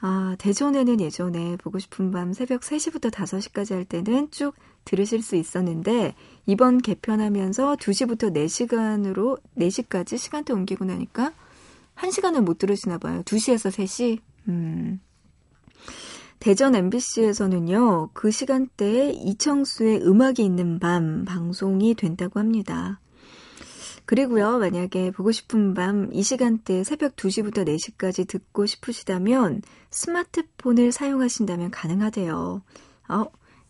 아, 0.00 0.36
대전에는 0.38 1.00
예전에 1.00 1.56
보고 1.56 1.78
싶은 1.78 2.10
밤 2.10 2.32
새벽 2.32 2.60
3시부터 2.60 3.10
5시까지 3.10 3.74
할 3.74 3.84
때는 3.84 4.30
쭉 4.30 4.54
들으실 4.84 5.22
수 5.22 5.34
있었는데 5.34 6.14
이번 6.46 6.78
개편하면서 6.78 7.76
2시부터 7.76 8.32
4시간으로 8.32 9.40
4시까지 9.56 10.18
시간대 10.18 10.52
옮기고 10.52 10.84
나니까 10.84 11.32
1시간을 11.96 12.42
못 12.42 12.58
들으시나 12.58 12.98
봐요. 12.98 13.22
2시에서 13.22 13.70
3시. 13.70 14.20
음. 14.48 15.00
대전 16.38 16.74
MBC에서는요, 16.74 18.10
그 18.12 18.30
시간대에 18.30 19.10
이청수의 19.10 20.02
음악이 20.06 20.44
있는 20.44 20.78
밤 20.78 21.24
방송이 21.24 21.94
된다고 21.94 22.38
합니다. 22.38 23.00
그리고요, 24.04 24.58
만약에 24.58 25.10
보고 25.10 25.32
싶은 25.32 25.74
밤 25.74 26.08
이 26.12 26.22
시간대 26.22 26.82
새벽 26.84 27.16
2시부터 27.16 27.66
4시까지 27.66 28.26
듣고 28.26 28.66
싶으시다면 28.66 29.62
스마트폰을 29.90 30.92
사용하신다면 30.92 31.70
가능하대요. 31.70 32.62
어, 33.10 33.24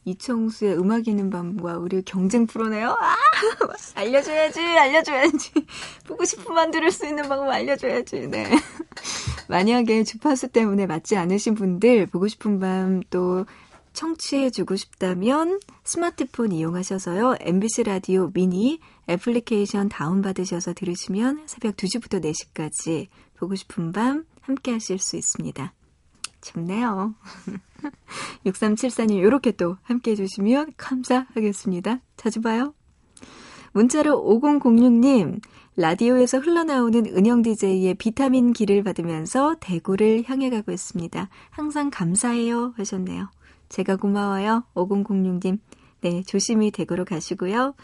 이청수의 0.04 0.78
음악 0.78 1.08
있는 1.08 1.30
밤과 1.30 1.78
우리 1.78 2.02
경쟁 2.02 2.46
프로네요? 2.46 2.96
아! 2.98 3.16
알려줘야지, 3.94 4.60
알려줘야지. 4.60 5.52
보고 6.06 6.24
밤 6.54 6.70
들을 6.70 6.90
수 6.90 7.06
있는 7.06 7.28
방법 7.28 7.50
알려줘야지, 7.50 8.28
네. 8.28 8.50
만약에 9.48 10.04
주파수 10.04 10.48
때문에 10.48 10.86
맞지 10.86 11.16
않으신 11.16 11.54
분들, 11.54 12.06
보고 12.06 12.28
싶은 12.28 12.58
밤 12.58 13.02
또 13.10 13.44
청취해주고 13.92 14.76
싶다면 14.76 15.58
스마트폰 15.82 16.52
이용하셔서요. 16.52 17.36
MBC 17.40 17.82
라디오 17.84 18.30
미니 18.32 18.78
애플리케이션 19.08 19.88
다운받으셔서 19.88 20.74
들으시면 20.74 21.44
새벽 21.46 21.76
2시부터 21.76 22.22
4시까지 22.22 23.08
보고 23.36 23.56
싶은 23.56 23.92
밤 23.92 24.24
함께 24.40 24.72
하실 24.72 24.98
수 24.98 25.16
있습니다. 25.16 25.72
좋네요. 26.40 27.14
6374님, 28.46 29.20
요렇게 29.22 29.52
또 29.52 29.76
함께 29.82 30.12
해주시면 30.12 30.72
감사하겠습니다. 30.76 32.00
자주 32.16 32.40
봐요. 32.40 32.74
문자로 33.72 34.24
5006님, 34.24 35.40
라디오에서 35.76 36.38
흘러나오는 36.38 37.06
은영 37.06 37.42
DJ의 37.42 37.94
비타민 37.94 38.52
기를 38.52 38.82
받으면서 38.82 39.54
대구를 39.60 40.24
향해 40.26 40.50
가고 40.50 40.72
있습니다. 40.72 41.28
항상 41.50 41.90
감사해요 41.90 42.74
하셨네요. 42.76 43.30
제가 43.68 43.96
고마워요. 43.96 44.64
5006님. 44.74 45.58
네, 46.00 46.22
조심히 46.22 46.70
대구로 46.70 47.04
가시고요. 47.04 47.74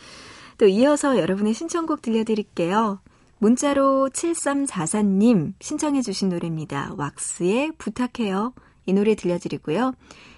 또 0.58 0.66
이어서 0.66 1.18
여러분의 1.18 1.54
신청곡 1.54 2.02
들려드릴게요. 2.02 3.00
문자로 3.38 4.10
7344님 4.12 5.54
신청해 5.60 6.02
주신 6.02 6.28
노래입니다. 6.28 6.94
왁스의 6.96 7.72
부탁해요. 7.78 8.54
이 8.86 8.92
노래 8.92 9.14
들려드리고요. 9.14 9.94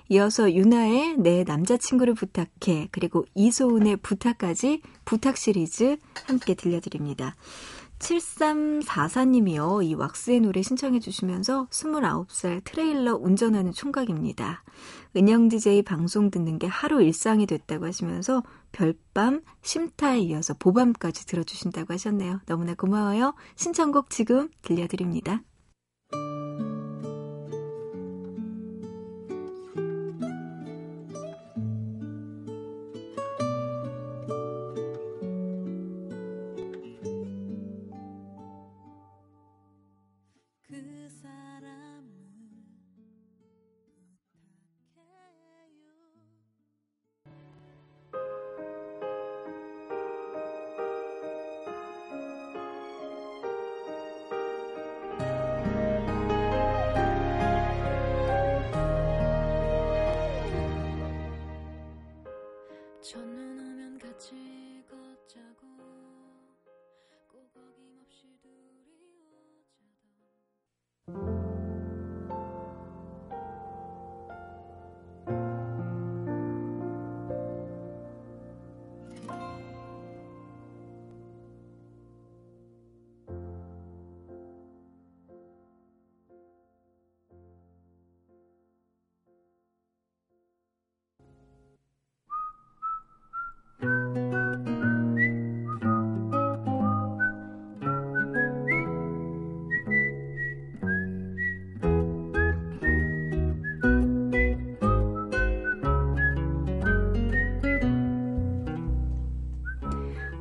이어서 0.08 0.52
유나의 0.52 1.16
내 1.18 1.42
남자친구를 1.44 2.14
부탁해 2.14 2.88
그리고 2.92 3.24
이소은의 3.34 3.96
부탁까지 3.98 4.82
부탁 5.04 5.36
시리즈 5.36 5.96
함께 6.26 6.54
들려드립니다. 6.54 7.34
7344님이요. 7.98 9.84
이 9.84 9.94
왁스의 9.94 10.40
노래 10.40 10.62
신청해 10.62 11.00
주시면서 11.00 11.66
29살 11.70 12.62
트레일러 12.64 13.16
운전하는 13.16 13.72
총각입니다. 13.72 14.62
은영 15.16 15.48
DJ 15.48 15.82
방송 15.82 16.30
듣는 16.30 16.58
게 16.58 16.66
하루 16.66 17.02
일상이 17.02 17.46
됐다고 17.46 17.86
하시면서 17.86 18.42
별밤, 18.72 19.42
심타에 19.62 20.20
이어서 20.20 20.54
보밤까지 20.54 21.26
들어주신다고 21.26 21.94
하셨네요. 21.94 22.40
너무나 22.46 22.74
고마워요. 22.74 23.34
신청곡 23.54 24.10
지금 24.10 24.50
들려드립니다. 24.62 25.42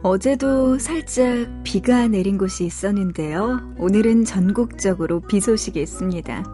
어제도 0.05 0.77
살짝 0.77 1.47
비가 1.63 2.07
내린 2.07 2.37
곳이 2.37 2.63
있었는데요. 2.63 3.73
오늘은 3.79 4.23
전국적으로 4.23 5.19
비 5.21 5.39
소식이 5.39 5.81
있습니다. 5.81 6.45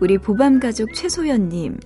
우리 0.00 0.18
보밤 0.18 0.60
가족 0.60 0.92
최소연님, 0.92 1.80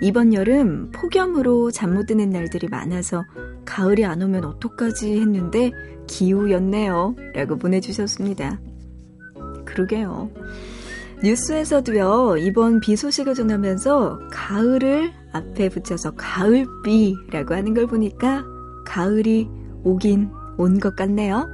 이번 0.00 0.32
여름 0.32 0.90
폭염으로 0.90 1.70
잠 1.70 1.92
못 1.92 2.06
드는 2.06 2.30
날들이 2.30 2.68
많아서 2.68 3.24
가을이 3.66 4.06
안 4.06 4.22
오면 4.22 4.46
어떡하지 4.46 5.20
했는데 5.20 5.70
기후였네요. 6.06 7.14
라고 7.34 7.58
보내주셨습니다. 7.58 8.58
그러게요. 9.66 10.30
뉴스에서도요, 11.22 12.38
이번 12.38 12.80
비 12.80 12.96
소식을 12.96 13.34
전하면서 13.34 14.18
가을을 14.32 15.12
앞에 15.34 15.68
붙여서 15.68 16.12
가을비라고 16.12 17.54
하는 17.54 17.74
걸 17.74 17.86
보니까 17.86 18.46
가을이 18.86 19.59
오긴 19.84 20.30
온 20.58 20.78
것 20.78 20.94
같네요. 20.96 21.46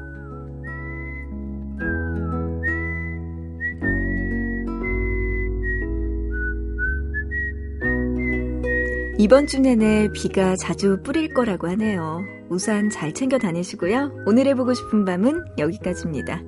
이번 9.19 9.47
주 9.47 9.61
내내 9.61 10.09
비가 10.13 10.57
자주 10.57 10.99
뿌릴 11.03 11.33
거라고 11.33 11.69
하네요. 11.71 12.21
우산 12.49 12.91
잘 12.91 13.13
챙겨 13.15 13.39
다니시고요. 13.39 14.25
오늘 14.27 14.47
해보고 14.49 14.75
싶은 14.75 15.05
밤은 15.05 15.45
여기까지입니다. 15.59 16.43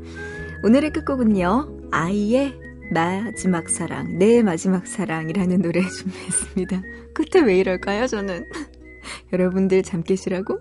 오늘의 0.63 0.91
끝곡은요. 0.93 1.89
아이의 1.91 2.55
마지막 2.93 3.69
사랑, 3.69 4.19
내 4.19 4.43
마지막 4.43 4.87
사랑이라는 4.87 5.63
노래 5.63 5.81
준비했습니다. 5.81 6.83
끝에 7.15 7.45
왜 7.45 7.59
이럴까요, 7.59 8.07
저는? 8.07 8.45
여러분들 9.33 9.83
잠 9.83 10.03
깨시라고? 10.03 10.61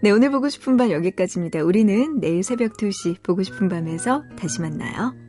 네, 0.00 0.12
오늘 0.12 0.30
보고 0.30 0.48
싶은 0.48 0.76
밤 0.76 0.92
여기까지입니다. 0.92 1.64
우리는 1.64 2.20
내일 2.20 2.44
새벽 2.44 2.76
2시 2.76 3.20
보고 3.22 3.42
싶은 3.42 3.68
밤에서 3.68 4.22
다시 4.38 4.60
만나요. 4.60 5.27